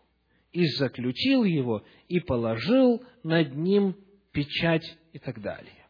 и 0.51 0.67
заключил 0.67 1.45
его, 1.45 1.85
и 2.09 2.19
положил 2.19 3.01
над 3.23 3.55
ним 3.55 3.95
печать 4.33 4.99
и 5.13 5.21
так 5.21 5.41
далее. 5.41 5.87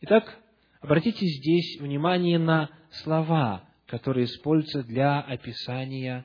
Итак, 0.00 0.38
обратите 0.80 1.26
здесь 1.26 1.78
внимание 1.78 2.38
на 2.38 2.70
слова, 3.02 3.68
которые 3.86 4.24
используются 4.24 4.82
для 4.84 5.20
описания 5.20 6.24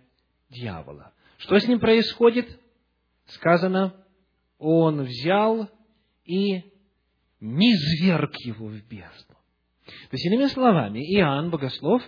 дьявола. 0.50 1.14
Что 1.38 1.60
с 1.60 1.68
ним 1.68 1.80
происходит? 1.80 2.60
Сказано, 3.28 3.94
он 4.58 5.04
взял 5.04 5.70
и 6.26 6.64
низверг 7.40 8.36
его 8.40 8.68
в 8.68 8.82
бездну. 8.88 9.36
То 9.86 10.14
есть, 10.14 10.26
иными 10.26 10.48
словами, 10.48 11.00
Иоанн, 11.16 11.50
богослов, 11.50 12.02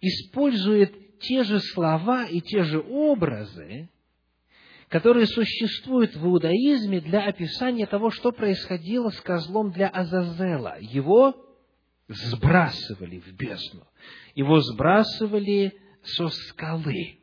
использует 0.00 1.18
те 1.20 1.42
же 1.44 1.60
слова 1.60 2.26
и 2.26 2.40
те 2.40 2.62
же 2.62 2.80
образы, 2.80 3.88
которые 4.88 5.26
существуют 5.26 6.14
в 6.14 6.24
иудаизме 6.24 7.00
для 7.00 7.24
описания 7.24 7.86
того, 7.86 8.10
что 8.10 8.30
происходило 8.30 9.10
с 9.10 9.20
козлом 9.20 9.72
для 9.72 9.88
Азазела. 9.88 10.76
Его 10.80 11.34
сбрасывали 12.08 13.18
в 13.18 13.32
бездну. 13.32 13.86
Его 14.34 14.60
сбрасывали 14.60 15.76
со 16.02 16.28
скалы. 16.28 17.18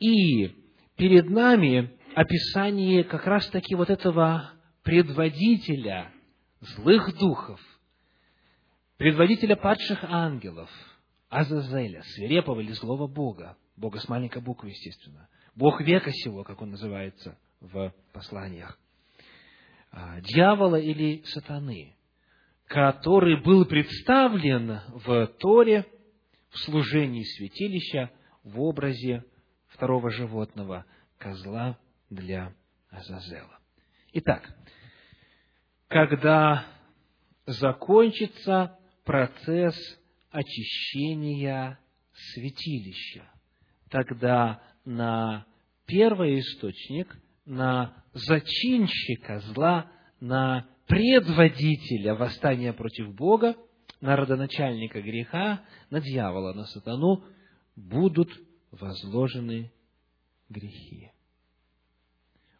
И 0.00 0.56
перед 0.96 1.28
нами 1.28 1.90
описание 2.14 3.04
как 3.04 3.26
раз-таки 3.26 3.74
вот 3.74 3.90
этого 3.90 4.52
предводителя 4.82 6.10
злых 6.60 7.16
духов, 7.18 7.60
предводителя 8.96 9.56
падших 9.56 10.02
ангелов, 10.04 10.70
Азазеля, 11.28 12.02
свирепого 12.02 12.60
или 12.60 12.72
злого 12.72 13.06
Бога, 13.06 13.56
Бога 13.76 14.00
с 14.00 14.08
маленькой 14.08 14.42
буквы, 14.42 14.70
естественно, 14.70 15.28
Бог 15.54 15.80
века 15.80 16.10
сего, 16.12 16.44
как 16.44 16.60
он 16.60 16.70
называется 16.70 17.38
в 17.60 17.92
посланиях, 18.12 18.78
а, 19.92 20.20
дьявола 20.20 20.76
или 20.76 21.22
сатаны, 21.24 21.94
который 22.66 23.42
был 23.42 23.64
представлен 23.66 24.80
в 24.88 25.26
Торе 25.38 25.86
в 26.48 26.58
служении 26.58 27.22
святилища 27.22 28.10
в 28.44 28.60
образе 28.60 29.24
второго 29.80 30.10
животного, 30.10 30.84
козла 31.16 31.78
для 32.10 32.52
Азазела. 32.90 33.58
Итак, 34.12 34.54
когда 35.88 36.66
закончится 37.46 38.78
процесс 39.06 39.74
очищения 40.30 41.78
святилища, 42.12 43.24
тогда 43.88 44.62
на 44.84 45.46
первый 45.86 46.40
источник, 46.40 47.16
на 47.46 48.04
зачинщика 48.12 49.40
зла, 49.40 49.90
на 50.20 50.68
предводителя 50.88 52.16
восстания 52.16 52.74
против 52.74 53.14
Бога, 53.14 53.56
на 54.02 54.14
родоначальника 54.14 55.00
греха, 55.00 55.64
на 55.88 56.02
дьявола, 56.02 56.52
на 56.52 56.66
сатану 56.66 57.24
будут 57.76 58.30
возложены 58.70 59.72
грехи. 60.48 61.10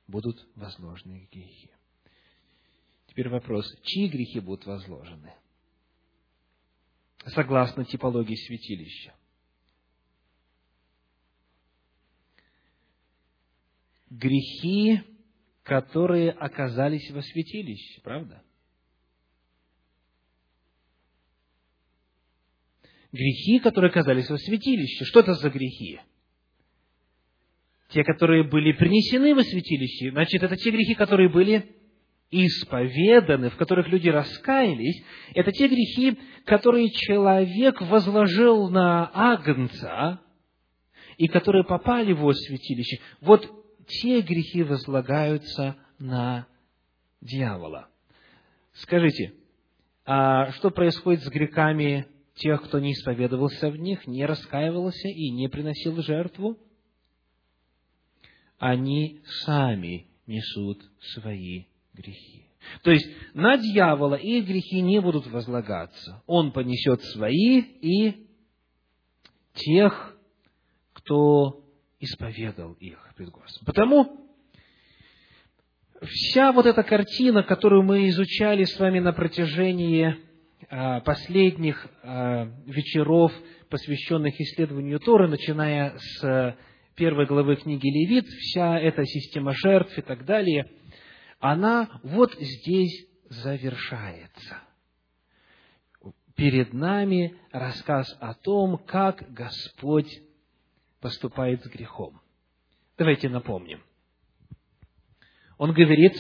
Будут 0.07 0.49
возложены 0.57 1.29
грехи. 1.33 1.70
Теперь 3.07 3.29
вопрос, 3.29 3.66
чьи 3.83 4.09
грехи 4.09 4.40
будут 4.40 4.66
возложены? 4.66 5.35
Согласно 7.27 7.85
типологии 7.85 8.35
святилища. 8.35 9.14
Грехи 14.09 15.05
которые 15.70 16.33
оказались 16.33 17.09
во 17.12 17.23
святилище, 17.23 18.01
правда? 18.03 18.42
Грехи, 23.12 23.59
которые 23.59 23.90
оказались 23.90 24.31
во 24.31 24.38
святилище. 24.38 25.05
Что 25.05 25.20
это 25.20 25.35
за 25.35 25.51
грехи? 25.51 26.01
Те, 27.88 28.05
которые 28.05 28.44
были 28.44 28.73
принесены 28.73 29.35
во 29.35 29.42
святилище, 29.42 30.12
значит, 30.12 30.42
это 30.42 30.57
те 30.57 30.70
грехи, 30.70 30.94
которые 30.94 31.29
были 31.29 31.75
исповеданы, 32.31 33.51
в 33.51 33.57
которых 33.57 33.88
люди 33.88 34.09
раскаялись, 34.09 35.03
это 35.35 35.51
те 35.51 35.66
грехи, 35.66 36.16
которые 36.44 36.88
человек 36.90 37.81
возложил 37.81 38.69
на 38.71 39.11
Агнца, 39.13 40.21
и 41.17 41.27
которые 41.27 41.65
попали 41.65 42.13
в 42.13 42.33
святилище. 42.33 43.00
Вот 43.21 43.46
те 43.87 44.21
грехи 44.23 44.63
возлагаются 44.63 45.77
на 45.98 46.46
дьявола. 47.21 47.88
Скажите, 48.73 49.35
а 50.06 50.50
что 50.52 50.71
происходит 50.71 51.23
с 51.23 51.29
грехами 51.29 52.06
тех, 52.35 52.62
кто 52.64 52.78
не 52.78 52.92
исповедовался 52.92 53.70
в 53.70 53.76
них, 53.76 54.06
не 54.06 54.24
раскаивался 54.24 55.08
и 55.08 55.31
не 55.31 55.48
приносил 55.48 56.00
жертву? 56.02 56.58
Они 58.58 59.20
сами 59.44 60.06
несут 60.26 60.83
свои 61.14 61.64
грехи. 61.94 62.46
То 62.83 62.90
есть 62.90 63.08
на 63.35 63.56
дьявола 63.56 64.14
их 64.14 64.46
грехи 64.46 64.81
не 64.81 65.00
будут 65.00 65.26
возлагаться. 65.26 66.22
Он 66.26 66.52
понесет 66.52 67.02
свои 67.02 67.60
и 67.60 68.28
тех, 69.54 70.16
кто 70.92 71.64
исповедал 71.98 72.74
их 72.74 72.98
пред 73.16 73.31
Господом. 73.31 73.66
Потому 73.66 74.31
вся 76.02 76.52
вот 76.52 76.66
эта 76.66 76.83
картина, 76.83 77.42
которую 77.42 77.83
мы 77.83 78.08
изучали 78.08 78.64
с 78.64 78.78
вами 78.78 79.00
на 79.00 79.12
протяжении 79.12 80.16
последних 80.69 81.87
а, 82.02 82.44
вечеров, 82.67 83.33
посвященных 83.69 84.38
исследованию 84.40 85.00
Торы, 85.00 85.29
начиная 85.29 85.96
с 85.96 86.56
первой 86.94 87.27
главы 87.27 87.56
книги 87.56 87.87
Левит, 87.87 88.27
вся 88.27 88.79
эта 88.79 89.04
система 89.04 89.52
жертв 89.54 89.96
и 89.96 90.02
так 90.02 90.25
далее, 90.25 90.71
она 91.38 92.00
вот 92.02 92.35
здесь 92.35 93.06
завершается. 93.29 94.58
Перед 96.37 96.73
нами 96.73 97.37
рассказ 97.52 98.17
о 98.21 98.35
том, 98.35 98.79
как 98.79 99.33
Господь 99.33 100.11
поступает 101.00 101.63
с 101.65 101.69
грехом. 101.69 102.21
Давайте 102.98 103.29
напомним. 103.29 103.83
Он 105.56 105.73
говорит, 105.73 106.13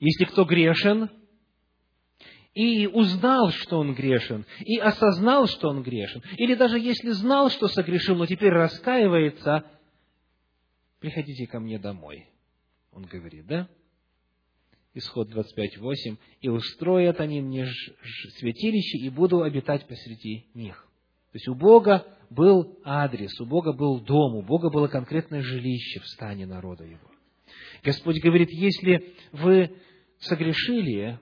если 0.00 0.24
кто 0.24 0.44
грешен, 0.44 1.10
и 2.54 2.86
узнал, 2.86 3.50
что 3.50 3.78
он 3.78 3.94
грешен, 3.94 4.44
и 4.60 4.78
осознал, 4.78 5.46
что 5.46 5.68
он 5.68 5.82
грешен, 5.82 6.22
или 6.36 6.54
даже 6.54 6.78
если 6.78 7.10
знал, 7.10 7.50
что 7.50 7.68
согрешил, 7.68 8.16
но 8.16 8.26
теперь 8.26 8.50
раскаивается, 8.50 9.64
приходите 10.98 11.46
ко 11.46 11.60
мне 11.60 11.78
домой. 11.78 12.28
Он 12.92 13.04
говорит, 13.04 13.46
да? 13.46 13.68
Исход 14.92 15.30
25.8. 15.30 16.16
«И 16.40 16.48
устроят 16.48 17.20
они 17.20 17.40
мне 17.40 17.68
святилище, 18.38 18.98
и 18.98 19.08
буду 19.08 19.42
обитать 19.42 19.86
посреди 19.86 20.46
них». 20.54 20.86
То 21.30 21.36
есть 21.36 21.46
у 21.46 21.54
Бога 21.54 22.06
был 22.28 22.80
адрес, 22.84 23.38
у 23.40 23.46
Бога 23.46 23.72
был 23.72 24.00
дом, 24.00 24.34
у 24.34 24.42
Бога 24.42 24.68
было 24.68 24.88
конкретное 24.88 25.42
жилище 25.42 26.00
в 26.00 26.06
стане 26.06 26.44
народа 26.44 26.84
Его. 26.84 27.08
Господь 27.84 28.20
говорит, 28.20 28.50
если 28.50 29.14
вы 29.30 29.76
согрешили, 30.18 31.20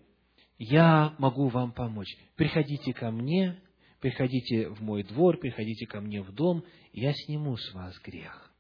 я 0.59 1.15
могу 1.19 1.49
вам 1.49 1.73
помочь. 1.73 2.17
Приходите 2.37 2.93
ко 2.93 3.11
мне, 3.11 3.61
приходите 4.01 4.69
в 4.69 4.83
мой 4.83 5.05
двор, 5.05 5.39
приходите 5.39 5.87
ко 5.87 6.01
мне 6.01 6.21
в 6.23 6.33
дом, 6.33 6.65
я 6.93 7.13
сниму 7.13 7.57
с 7.57 7.73
вас 7.73 7.99
грех. 8.01 8.53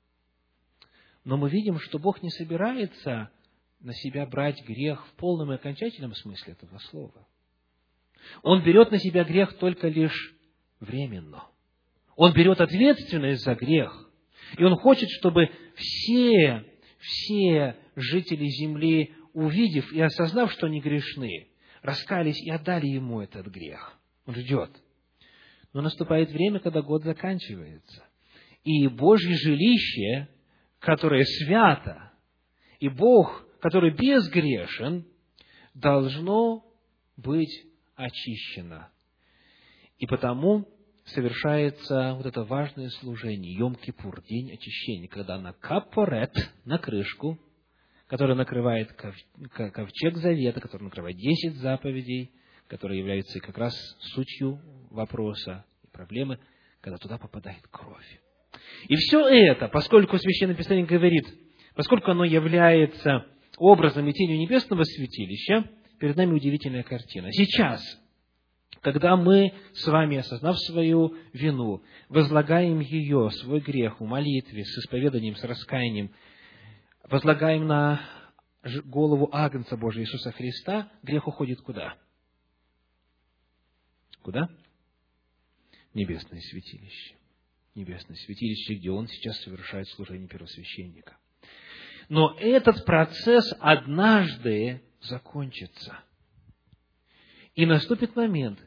Но 1.24 1.36
мы 1.36 1.50
видим, 1.50 1.78
что 1.80 1.98
Бог 1.98 2.22
не 2.22 2.30
собирается 2.30 3.30
на 3.80 3.92
себя 3.92 4.26
брать 4.26 4.64
грех 4.64 5.06
в 5.08 5.12
полном 5.14 5.52
и 5.52 5.56
окончательном 5.56 6.14
смысле 6.14 6.52
этого 6.54 6.78
слова. 6.78 7.26
Он 8.42 8.62
берет 8.62 8.90
на 8.90 8.98
себя 8.98 9.24
грех 9.24 9.58
только 9.58 9.88
лишь 9.88 10.34
временно. 10.80 11.44
Он 12.16 12.32
берет 12.32 12.60
ответственность 12.60 13.44
за 13.44 13.54
грех. 13.54 14.10
И 14.56 14.64
он 14.64 14.76
хочет, 14.76 15.08
чтобы 15.10 15.50
все, 15.74 16.64
все 16.98 17.76
жители 17.94 18.46
земли, 18.46 19.14
увидев 19.34 19.92
и 19.92 20.00
осознав, 20.00 20.50
что 20.52 20.66
они 20.66 20.80
грешны, 20.80 21.47
раскались 21.82 22.40
и 22.40 22.50
отдали 22.50 22.86
ему 22.86 23.20
этот 23.20 23.46
грех. 23.46 23.98
Он 24.26 24.34
ждет. 24.34 24.70
Но 25.72 25.82
наступает 25.82 26.30
время, 26.30 26.60
когда 26.60 26.82
год 26.82 27.02
заканчивается. 27.04 28.04
И 28.64 28.86
Божье 28.88 29.34
жилище, 29.34 30.28
которое 30.78 31.24
свято, 31.24 32.12
и 32.80 32.88
Бог, 32.88 33.46
который 33.60 33.94
безгрешен, 33.94 35.06
должно 35.74 36.64
быть 37.16 37.66
очищено. 37.94 38.90
И 39.98 40.06
потому 40.06 40.68
совершается 41.06 42.14
вот 42.14 42.26
это 42.26 42.44
важное 42.44 42.88
служение, 43.00 43.58
Йом-Кипур, 43.58 44.22
день 44.26 44.52
очищения, 44.52 45.08
когда 45.08 45.38
на 45.38 45.52
капорет, 45.52 46.34
на 46.64 46.78
крышку, 46.78 47.38
которая 48.08 48.36
накрывает 48.36 48.92
ковчег 48.92 50.16
завета, 50.16 50.60
который 50.60 50.84
накрывает 50.84 51.16
десять 51.16 51.56
заповедей, 51.56 52.32
которые 52.66 52.98
являются 52.98 53.38
как 53.40 53.56
раз 53.56 53.74
сутью 54.14 54.60
вопроса 54.90 55.64
и 55.84 55.86
проблемы, 55.88 56.38
когда 56.80 56.96
туда 56.96 57.18
попадает 57.18 57.62
кровь. 57.70 58.20
И 58.88 58.96
все 58.96 59.26
это, 59.28 59.68
поскольку 59.68 60.16
Священное 60.18 60.54
Писание 60.54 60.86
говорит, 60.86 61.26
поскольку 61.74 62.10
оно 62.10 62.24
является 62.24 63.26
образом 63.58 64.06
и 64.08 64.12
тенью 64.12 64.38
небесного 64.38 64.84
святилища, 64.84 65.70
перед 65.98 66.16
нами 66.16 66.32
удивительная 66.32 66.84
картина. 66.84 67.30
Сейчас, 67.32 67.82
когда 68.80 69.16
мы 69.16 69.52
с 69.74 69.86
вами, 69.86 70.18
осознав 70.18 70.58
свою 70.60 71.14
вину, 71.32 71.82
возлагаем 72.08 72.80
ее, 72.80 73.30
свой 73.32 73.60
грех 73.60 74.00
в 74.00 74.04
молитве, 74.04 74.64
с 74.64 74.78
исповеданием, 74.78 75.36
с 75.36 75.44
раскаянием, 75.44 76.10
возлагаем 77.08 77.66
на 77.66 78.00
голову 78.84 79.28
Агнца 79.32 79.76
Божия 79.76 80.04
Иисуса 80.04 80.32
Христа, 80.32 80.90
грех 81.02 81.26
уходит 81.26 81.60
куда? 81.60 81.96
Куда? 84.22 84.48
Небесное 85.94 86.40
святилище. 86.40 87.14
Небесное 87.74 88.16
святилище, 88.16 88.74
где 88.74 88.90
он 88.90 89.06
сейчас 89.08 89.38
совершает 89.40 89.88
служение 89.88 90.28
первосвященника. 90.28 91.16
Но 92.08 92.36
этот 92.38 92.84
процесс 92.84 93.54
однажды 93.60 94.82
закончится. 95.00 96.00
И 97.54 97.66
наступит 97.66 98.16
момент, 98.16 98.58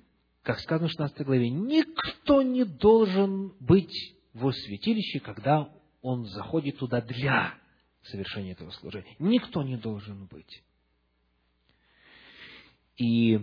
как 0.44 0.60
сказано 0.60 0.88
в 0.88 0.92
16 0.92 1.26
главе, 1.26 1.50
никто 1.50 2.42
не 2.42 2.66
должен 2.66 3.50
быть 3.60 4.16
в 4.34 4.52
святилище, 4.52 5.20
когда 5.20 5.72
он 6.02 6.26
заходит 6.26 6.78
туда 6.78 7.02
для 7.02 7.61
совершения 8.04 8.54
этого 8.54 8.72
служения. 8.72 9.16
Никто 9.20 9.64
не 9.64 9.78
должен 9.78 10.26
быть. 10.28 10.64
И 12.98 13.40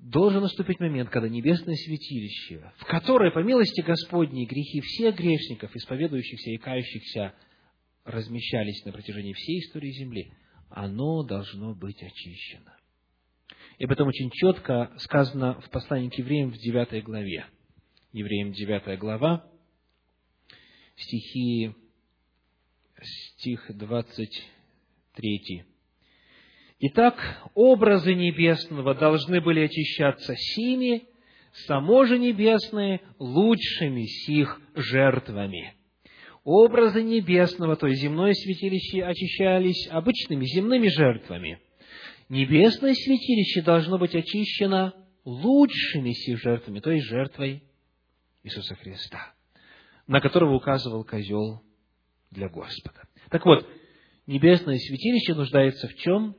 должен 0.00 0.42
наступить 0.42 0.80
момент, 0.80 1.10
когда 1.10 1.28
небесное 1.28 1.74
святилище, 1.74 2.72
в 2.78 2.84
которое, 2.84 3.30
по 3.30 3.40
милости 3.40 3.80
Господней, 3.80 4.46
грехи 4.46 4.80
всех 4.80 5.16
грешников, 5.16 5.74
исповедующихся 5.74 6.50
и 6.50 6.58
кающихся, 6.58 7.34
размещались 8.04 8.84
на 8.84 8.92
протяжении 8.92 9.32
всей 9.32 9.60
истории 9.60 9.90
Земли, 9.90 10.32
оно 10.68 11.22
должно 11.24 11.74
быть 11.74 12.02
очищено. 12.02 12.76
И 13.78 13.84
об 13.84 13.92
этом 13.92 14.08
очень 14.08 14.30
четко 14.30 14.92
сказано 14.98 15.60
в 15.60 15.70
послании 15.70 16.08
к 16.08 16.14
евреям 16.14 16.50
в 16.50 16.58
9 16.58 17.04
главе. 17.04 17.46
Евреям 18.12 18.52
9 18.52 18.98
глава, 18.98 19.50
стихи, 20.96 21.74
стих 23.02 23.66
23. 23.68 25.64
Итак, 26.78 27.50
образы 27.54 28.14
небесного 28.14 28.94
должны 28.94 29.40
были 29.40 29.60
очищаться 29.60 30.34
сими, 30.36 31.04
само 31.66 32.04
же 32.04 32.18
небесное 32.18 33.00
лучшими 33.18 34.04
сих 34.04 34.60
жертвами– 34.74 35.74
образы 36.46 37.02
небесного, 37.02 37.74
то 37.76 37.88
есть 37.88 38.00
земное 38.00 38.32
святилище, 38.32 39.02
очищались 39.02 39.88
обычными 39.90 40.44
земными 40.46 40.86
жертвами. 40.86 41.58
Небесное 42.28 42.94
святилище 42.94 43.62
должно 43.62 43.98
быть 43.98 44.14
очищено 44.14 44.94
лучшими 45.24 46.12
сих 46.12 46.38
жертвами, 46.38 46.78
то 46.78 46.92
есть 46.92 47.06
жертвой 47.06 47.64
Иисуса 48.44 48.76
Христа, 48.76 49.34
на 50.06 50.20
которого 50.20 50.54
указывал 50.54 51.04
козел 51.04 51.62
для 52.30 52.48
Господа. 52.48 53.02
Так 53.30 53.44
вот, 53.44 53.68
небесное 54.26 54.78
святилище 54.78 55.34
нуждается 55.34 55.88
в 55.88 55.94
чем? 55.96 56.36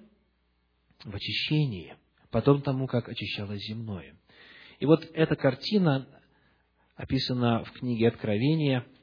В 1.04 1.16
очищении, 1.16 1.96
потом 2.32 2.62
тому, 2.62 2.88
как 2.88 3.08
очищалось 3.08 3.62
земное. 3.68 4.16
И 4.80 4.86
вот 4.86 5.08
эта 5.14 5.36
картина 5.36 6.08
описана 6.96 7.64
в 7.64 7.72
книге 7.72 8.08
Откровения– 8.10 8.86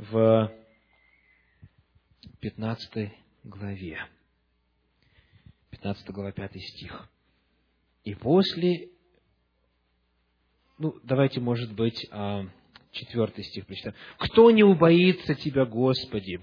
в 0.00 0.50
15 2.40 3.12
главе. 3.44 3.98
15 5.70 6.10
глава, 6.10 6.32
5 6.32 6.52
стих. 6.56 7.08
И 8.04 8.14
после, 8.14 8.88
ну, 10.78 10.98
давайте, 11.02 11.40
может 11.40 11.74
быть, 11.74 12.06
а, 12.10 12.46
четвертый 12.92 13.44
стих 13.44 13.66
прочитаем. 13.66 13.96
«Кто 14.18 14.50
не 14.50 14.62
убоится 14.62 15.34
Тебя, 15.34 15.64
Господи?» 15.64 16.40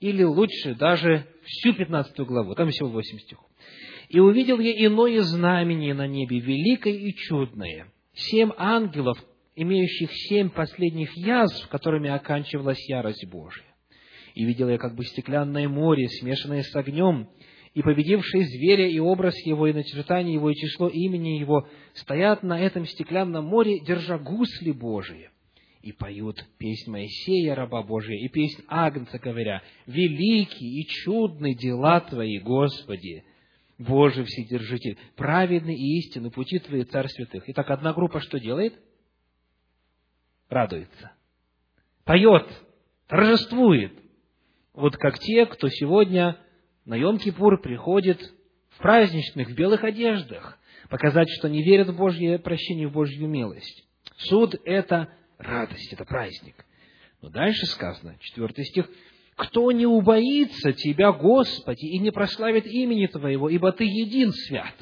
Или 0.00 0.22
лучше 0.22 0.74
даже 0.74 1.26
всю 1.44 1.72
15 1.72 2.18
главу, 2.20 2.54
там 2.54 2.68
всего 2.70 2.88
8 2.88 3.18
стихов. 3.18 3.48
«И 4.08 4.20
увидел 4.20 4.58
я 4.60 4.86
иное 4.86 5.22
знамение 5.22 5.94
на 5.94 6.06
небе, 6.06 6.40
великое 6.40 6.92
и 6.92 7.14
чудное. 7.14 7.86
Семь 8.12 8.50
ангелов, 8.56 9.18
имеющих 9.56 10.10
семь 10.12 10.50
последних 10.50 11.16
язв, 11.16 11.68
которыми 11.68 12.10
оканчивалась 12.10 12.88
ярость 12.88 13.26
Божия. 13.26 13.64
И 14.34 14.44
видел 14.44 14.68
я 14.68 14.78
как 14.78 14.94
бы 14.94 15.04
стеклянное 15.04 15.68
море, 15.68 16.08
смешанное 16.08 16.62
с 16.62 16.74
огнем, 16.74 17.28
и 17.72 17.82
победивший 17.82 18.44
зверя 18.44 18.88
и 18.88 18.98
образ 18.98 19.34
его, 19.46 19.66
и 19.66 19.72
начертание 19.72 20.34
его, 20.34 20.50
и 20.50 20.54
число 20.54 20.88
имени 20.88 21.38
его, 21.38 21.68
стоят 21.94 22.42
на 22.42 22.60
этом 22.60 22.86
стеклянном 22.86 23.44
море, 23.44 23.80
держа 23.80 24.18
гусли 24.18 24.70
Божии, 24.70 25.30
и 25.84 25.92
поют 25.92 26.42
песнь 26.56 26.90
Моисея, 26.90 27.54
раба 27.54 27.82
Божия, 27.82 28.16
и 28.16 28.28
песнь 28.28 28.64
Агнца, 28.68 29.18
говоря, 29.18 29.62
«Великие 29.86 30.80
и 30.80 30.86
чудны 30.86 31.54
дела 31.54 32.00
Твои, 32.00 32.38
Господи, 32.38 33.22
Боже 33.76 34.24
Вседержитель, 34.24 34.96
праведны 35.14 35.74
и 35.74 35.98
истинны 35.98 36.30
пути 36.30 36.58
Твои, 36.58 36.84
Царь 36.84 37.08
Святых». 37.08 37.44
Итак, 37.48 37.70
одна 37.70 37.92
группа 37.92 38.20
что 38.20 38.40
делает– 38.40 38.74
радуется, 40.48 41.12
поет, 42.04 42.46
торжествует. 43.06 43.92
Вот 44.72 44.96
как 44.96 45.18
те, 45.18 45.44
кто 45.46 45.68
сегодня 45.68 46.38
на 46.84 46.98
Йом-Кипур 46.98 47.58
приходит 47.58 48.20
в 48.70 48.78
праздничных, 48.78 49.48
в 49.48 49.54
белых 49.54 49.84
одеждах, 49.84 50.58
показать, 50.88 51.28
что 51.38 51.48
не 51.48 51.62
верят 51.62 51.88
в 51.88 51.96
Божье 51.96 52.38
прощение, 52.38 52.88
в 52.88 52.92
Божью 52.92 53.28
милость. 53.28 53.86
Суд– 54.16 54.54
это 54.64 55.12
радость, 55.38 55.92
это 55.92 56.04
праздник. 56.04 56.64
Но 57.22 57.30
дальше 57.30 57.66
сказано, 57.66 58.16
четвертый 58.20 58.64
стих, 58.64 58.88
«Кто 59.36 59.72
не 59.72 59.86
убоится 59.86 60.72
Тебя, 60.72 61.12
Господи, 61.12 61.86
и 61.86 61.98
не 61.98 62.12
прославит 62.12 62.66
имени 62.66 63.06
Твоего, 63.06 63.48
ибо 63.48 63.72
Ты 63.72 63.84
един 63.84 64.32
свят». 64.32 64.74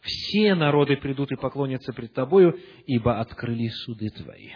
Все 0.00 0.54
народы 0.54 0.96
придут 0.96 1.32
и 1.32 1.36
поклонятся 1.36 1.92
пред 1.92 2.12
Тобою, 2.12 2.58
ибо 2.86 3.20
открыли 3.20 3.68
суды 3.68 4.10
Твои. 4.10 4.52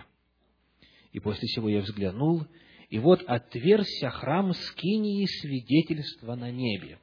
И 1.12 1.20
после 1.20 1.48
всего 1.48 1.68
я 1.68 1.80
взглянул, 1.80 2.46
и 2.90 2.98
вот 2.98 3.22
отверся 3.26 4.10
храм 4.10 4.52
скинии 4.52 5.26
свидетельства 5.26 6.34
на 6.34 6.50
небе. 6.50 6.98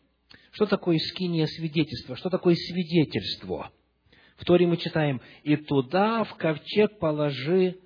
Что 0.52 0.68
такое 0.68 0.98
скиния 1.00 1.48
свидетельства? 1.48 2.16
Что 2.16 2.30
такое 2.30 2.56
свидетельство? 2.56 3.72
В 4.38 4.46
Торе 4.46 4.68
мы 4.68 4.78
читаем, 4.78 5.22
«И 5.44 5.56
туда 5.56 6.24
в 6.24 6.36
ковчег 6.36 7.00
положи 7.00 7.78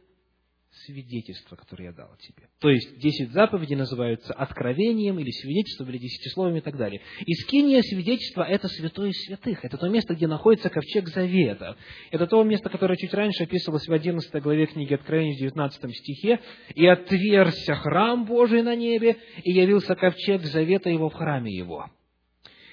свидетельство, 0.86 1.56
которое 1.56 1.86
я 1.86 1.92
дал 1.92 2.16
тебе. 2.20 2.48
То 2.60 2.70
есть, 2.70 3.00
десять 3.00 3.32
заповедей 3.32 3.76
называются 3.76 4.34
откровением 4.34 5.20
или 5.20 5.30
свидетельством, 5.32 5.90
или 5.90 5.98
десятисловием 5.98 6.58
и 6.58 6.62
так 6.62 6.78
далее. 6.78 7.02
Искиния 7.26 7.82
свидетельства– 7.82 8.44
это 8.50 8.68
святое 8.68 9.12
святых. 9.12 9.66
Это 9.66 9.78
то 9.78 9.88
место, 9.90 10.16
где 10.16 10.28
находится 10.28 10.70
ковчег 10.70 11.08
Завета. 11.10 11.76
Это 12.12 12.28
то 12.28 12.44
место, 12.44 12.70
которое 12.70 12.96
чуть 12.98 13.14
раньше 13.14 13.44
описывалось 13.44 13.88
в 13.88 13.94
11 13.94 14.42
главе 14.42 14.68
книги 14.68 14.94
Откровения, 14.94 15.36
в 15.36 15.40
19 15.40 15.96
стихе. 15.96 16.40
«И 16.76 16.86
отверся 16.86 17.76
храм 17.76 18.26
Божий 18.26 18.62
на 18.62 18.76
небе, 18.76 19.18
и 19.44 19.52
явился 19.52 19.96
ковчег 19.96 20.44
Завета 20.44 20.90
его 20.90 21.10
в 21.10 21.14
храме 21.14 21.52
его». 21.52 21.90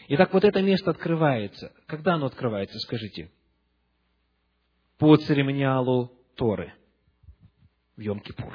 Итак, 0.08 0.32
вот 0.32 0.44
это 0.44 0.62
место 0.62 0.92
открывается. 0.92 1.72
Когда 1.86 2.14
оно 2.14 2.26
открывается, 2.26 2.78
скажите? 2.78 3.30
По 4.98 5.16
церемониалу 5.16 6.12
Торы– 6.36 6.72
в 7.96 8.00
Йом-Кипур. 8.00 8.52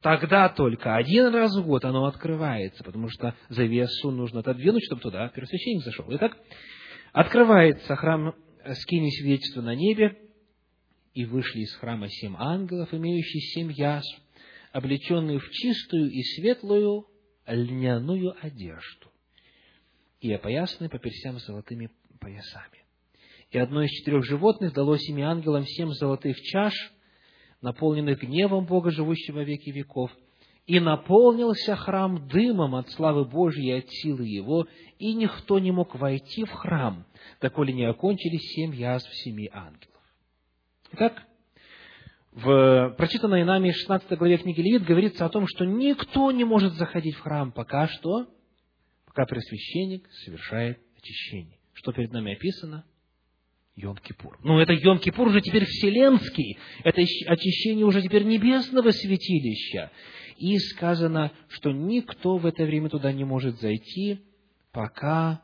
Тогда 0.00 0.48
только 0.50 0.96
один 0.96 1.34
раз 1.34 1.56
в 1.56 1.64
год 1.64 1.84
оно 1.84 2.06
открывается, 2.06 2.84
потому 2.84 3.08
что 3.08 3.34
завесу 3.48 4.10
нужно 4.10 4.40
отодвинуть, 4.40 4.84
чтобы 4.84 5.00
туда 5.00 5.28
первосвященник 5.28 5.82
зашел. 5.82 6.04
Итак, 6.10 6.36
открывается 7.12 7.96
храм 7.96 8.34
скини 8.74 9.10
свидетельства 9.10 9.62
на 9.62 9.74
небе, 9.74 10.18
и 11.14 11.24
вышли 11.24 11.60
из 11.60 11.74
храма 11.76 12.08
семь 12.08 12.34
ангелов, 12.36 12.92
имеющие 12.92 13.40
семь 13.40 13.72
язв, 13.72 14.20
облеченные 14.72 15.38
в 15.38 15.48
чистую 15.50 16.10
и 16.10 16.22
светлую 16.22 17.06
льняную 17.46 18.34
одежду, 18.44 19.10
и 20.20 20.32
опоясанные 20.32 20.90
по 20.90 20.98
персям 20.98 21.38
золотыми 21.38 21.90
поясами. 22.20 22.83
И 23.54 23.58
одно 23.58 23.84
из 23.84 23.90
четырех 23.90 24.24
животных 24.24 24.72
дало 24.72 24.96
семи 24.96 25.22
ангелам 25.22 25.64
семь 25.64 25.90
золотых 25.90 26.36
чаш, 26.40 26.74
наполненных 27.60 28.20
гневом 28.20 28.66
Бога, 28.66 28.90
живущего 28.90 29.44
веки 29.44 29.70
веков, 29.70 30.10
и 30.66 30.80
наполнился 30.80 31.76
храм 31.76 32.26
дымом 32.26 32.74
от 32.74 32.90
славы 32.90 33.24
Божьей 33.24 33.68
и 33.68 33.78
от 33.78 33.88
силы 33.88 34.26
Его, 34.26 34.66
и 34.98 35.14
никто 35.14 35.60
не 35.60 35.70
мог 35.70 35.94
войти 35.94 36.42
в 36.42 36.50
храм, 36.50 37.06
доколе 37.40 37.72
не 37.72 37.84
окончились 37.84 38.42
семь 38.56 38.74
язв 38.74 39.08
семи 39.22 39.48
ангелов. 39.52 40.02
Итак, 40.90 41.22
в 42.32 42.92
прочитанной 42.98 43.44
нами 43.44 43.70
16 43.70 44.18
главе 44.18 44.38
книги 44.38 44.62
Левит 44.62 44.84
говорится 44.84 45.26
о 45.26 45.28
том, 45.28 45.46
что 45.46 45.64
никто 45.64 46.32
не 46.32 46.42
может 46.42 46.72
заходить 46.72 47.14
в 47.14 47.20
храм, 47.20 47.52
пока 47.52 47.86
что, 47.86 48.26
пока 49.06 49.26
пресвященник 49.26 50.10
совершает 50.24 50.80
очищение. 50.98 51.60
Что 51.72 51.92
перед 51.92 52.10
нами 52.10 52.32
описано? 52.32 52.84
Йом-Кипур. 53.76 54.38
Но 54.42 54.60
это 54.60 54.72
Йом-Кипур 54.72 55.28
уже 55.28 55.40
теперь 55.40 55.64
вселенский, 55.64 56.58
это 56.84 57.00
очищение 57.00 57.84
уже 57.84 58.02
теперь 58.02 58.24
небесного 58.24 58.90
святилища. 58.90 59.90
И 60.36 60.58
сказано, 60.58 61.32
что 61.48 61.72
никто 61.72 62.36
в 62.36 62.46
это 62.46 62.64
время 62.64 62.88
туда 62.88 63.12
не 63.12 63.24
может 63.24 63.60
зайти, 63.60 64.20
пока, 64.72 65.42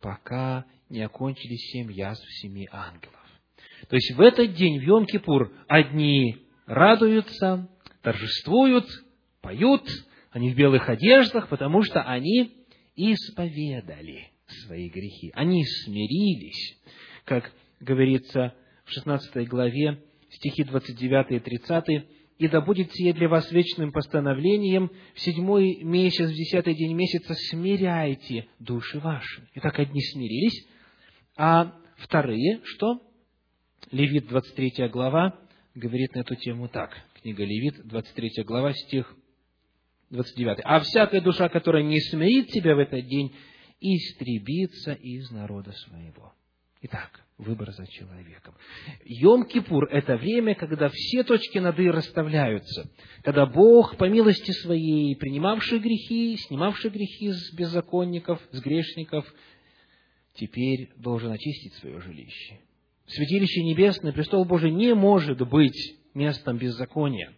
пока 0.00 0.64
не 0.88 1.02
окончились 1.02 1.70
семь 1.72 1.92
язв 1.92 2.24
семи 2.40 2.68
ангелов. 2.70 3.14
То 3.88 3.96
есть 3.96 4.12
в 4.12 4.20
этот 4.20 4.54
день, 4.54 4.80
в 4.80 4.82
Йом-Кипур, 4.82 5.50
одни 5.66 6.38
радуются, 6.66 7.68
торжествуют, 8.02 8.86
поют, 9.40 9.88
они 10.30 10.52
в 10.52 10.56
белых 10.56 10.88
одеждах, 10.88 11.48
потому 11.48 11.82
что 11.82 12.02
они 12.02 12.52
исповедали 12.94 14.28
свои 14.46 14.88
грехи, 14.88 15.30
они 15.34 15.64
смирились, 15.64 16.78
как 17.24 17.52
говорится 17.80 18.54
в 18.84 18.90
16 18.90 19.48
главе, 19.48 20.02
стихи 20.30 20.64
29 20.64 21.32
и 21.32 21.38
30, 21.40 22.06
«И 22.38 22.48
да 22.48 22.62
будет 22.62 22.90
сие 22.92 23.12
для 23.12 23.28
вас 23.28 23.50
вечным 23.52 23.92
постановлением, 23.92 24.90
в 25.14 25.20
седьмой 25.20 25.82
месяц, 25.82 26.30
в 26.30 26.34
десятый 26.34 26.74
день 26.74 26.94
месяца 26.94 27.34
смиряйте 27.34 28.48
души 28.58 28.98
ваши». 28.98 29.46
Итак, 29.56 29.78
одни 29.78 30.00
смирились, 30.00 30.66
а 31.36 31.74
вторые, 31.98 32.60
что? 32.64 33.02
Левит, 33.90 34.28
23 34.28 34.88
глава, 34.88 35.38
говорит 35.74 36.14
на 36.14 36.20
эту 36.20 36.34
тему 36.34 36.68
так. 36.68 36.96
Книга 37.20 37.44
Левит, 37.44 37.86
23 37.86 38.44
глава, 38.44 38.72
стих 38.72 39.14
29. 40.10 40.60
«А 40.64 40.80
всякая 40.80 41.20
душа, 41.20 41.48
которая 41.48 41.82
не 41.82 42.00
смирит 42.00 42.50
себя 42.50 42.74
в 42.74 42.78
этот 42.78 43.06
день, 43.06 43.34
истребится 43.80 44.92
из 44.94 45.30
народа 45.30 45.72
своего». 45.72 46.32
Итак, 46.82 47.20
выбор 47.36 47.72
за 47.72 47.86
человеком. 47.86 48.54
Йом-Кипур– 49.04 49.86
это 49.90 50.16
время, 50.16 50.54
когда 50.54 50.88
все 50.88 51.24
точки 51.24 51.58
над 51.58 51.78
«и» 51.78 51.90
расставляются, 51.90 52.90
когда 53.22 53.44
Бог, 53.44 53.98
по 53.98 54.08
милости 54.08 54.50
Своей, 54.52 55.14
принимавший 55.16 55.78
грехи, 55.78 56.38
снимавший 56.38 56.90
грехи 56.90 57.32
с 57.32 57.52
беззаконников, 57.52 58.40
с 58.52 58.60
грешников, 58.62 59.30
теперь 60.34 60.90
должен 60.96 61.30
очистить 61.32 61.74
свое 61.74 62.00
жилище. 62.00 62.60
Святилище 63.06 63.62
Небесное, 63.62 64.12
престол 64.12 64.46
Божий 64.46 64.70
не 64.70 64.94
может 64.94 65.46
быть 65.46 65.98
местом 66.14 66.56
беззакония. 66.56 67.34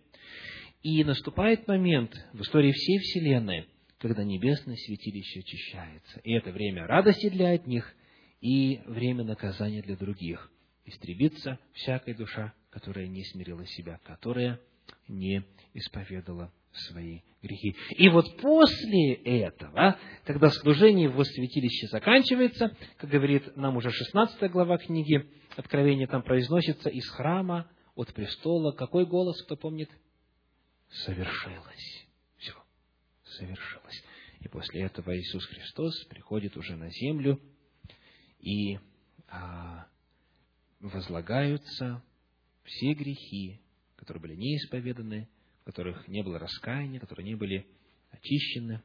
И 0.84 1.02
наступает 1.02 1.66
момент 1.66 2.14
в 2.32 2.42
истории 2.42 2.70
всей 2.70 2.98
Вселенной, 2.98 3.66
когда 3.98 4.22
небесное 4.22 4.76
святилище 4.76 5.40
очищается. 5.40 6.20
И 6.22 6.32
это 6.32 6.52
время 6.52 6.86
радости 6.86 7.28
для 7.28 7.48
одних– 7.48 7.92
и 8.42 8.82
время 8.86 9.24
наказания 9.24 9.82
для 9.82 9.96
других. 9.96 10.50
Истребится 10.84 11.58
всякая 11.72 12.14
душа, 12.14 12.52
которая 12.70 13.06
не 13.06 13.24
смирила 13.24 13.64
себя, 13.64 14.00
которая 14.02 14.60
не 15.08 15.44
исповедала 15.74 16.52
свои 16.72 17.20
грехи. 17.40 17.76
И 17.90 18.08
вот 18.08 18.36
после 18.38 19.14
этого, 19.14 19.96
когда 20.24 20.50
служение 20.50 21.08
в 21.08 21.22
святилище 21.22 21.86
заканчивается, 21.86 22.76
как 22.96 23.08
говорит 23.08 23.56
нам 23.56 23.76
уже 23.76 23.90
16 23.90 24.50
глава 24.50 24.76
книги 24.78 25.30
Откровения, 25.56 26.08
там 26.08 26.22
произносится 26.22 26.88
из 26.88 27.08
храма, 27.10 27.70
от 27.94 28.12
престола, 28.14 28.72
какой 28.72 29.06
голос, 29.06 29.40
кто 29.42 29.54
помнит? 29.54 29.90
Совершилось. 30.88 32.06
Все, 32.38 32.54
совершилось. 33.24 34.02
И 34.40 34.48
после 34.48 34.82
этого 34.82 35.16
Иисус 35.16 35.44
Христос 35.44 36.04
приходит 36.06 36.56
уже 36.56 36.74
на 36.74 36.90
землю, 36.90 37.38
и 38.42 38.78
а, 39.28 39.86
возлагаются 40.80 42.02
все 42.64 42.92
грехи, 42.92 43.60
которые 43.96 44.20
были 44.20 44.34
неисповеданы, 44.34 45.28
в 45.62 45.64
которых 45.64 46.06
не 46.08 46.22
было 46.22 46.38
раскаяния, 46.38 47.00
которые 47.00 47.24
не 47.24 47.36
были 47.36 47.66
очищены, 48.10 48.82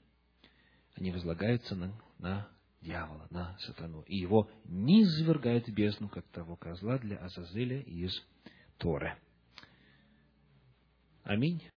они 0.95 1.12
возлагаются 1.12 1.76
на, 1.76 2.01
на 2.20 2.49
дьявола, 2.82 3.28
на 3.30 3.58
сатану. 3.60 4.03
И 4.03 4.16
его 4.18 4.49
не 4.66 5.03
извергают 5.03 5.68
в 5.68 5.74
бездну, 5.74 6.10
как 6.10 6.26
того 6.30 6.55
козла 6.55 6.97
для 6.99 7.18
Азазеля 7.18 7.82
из 7.82 8.12
Торы. 8.78 9.18
Аминь. 11.24 11.68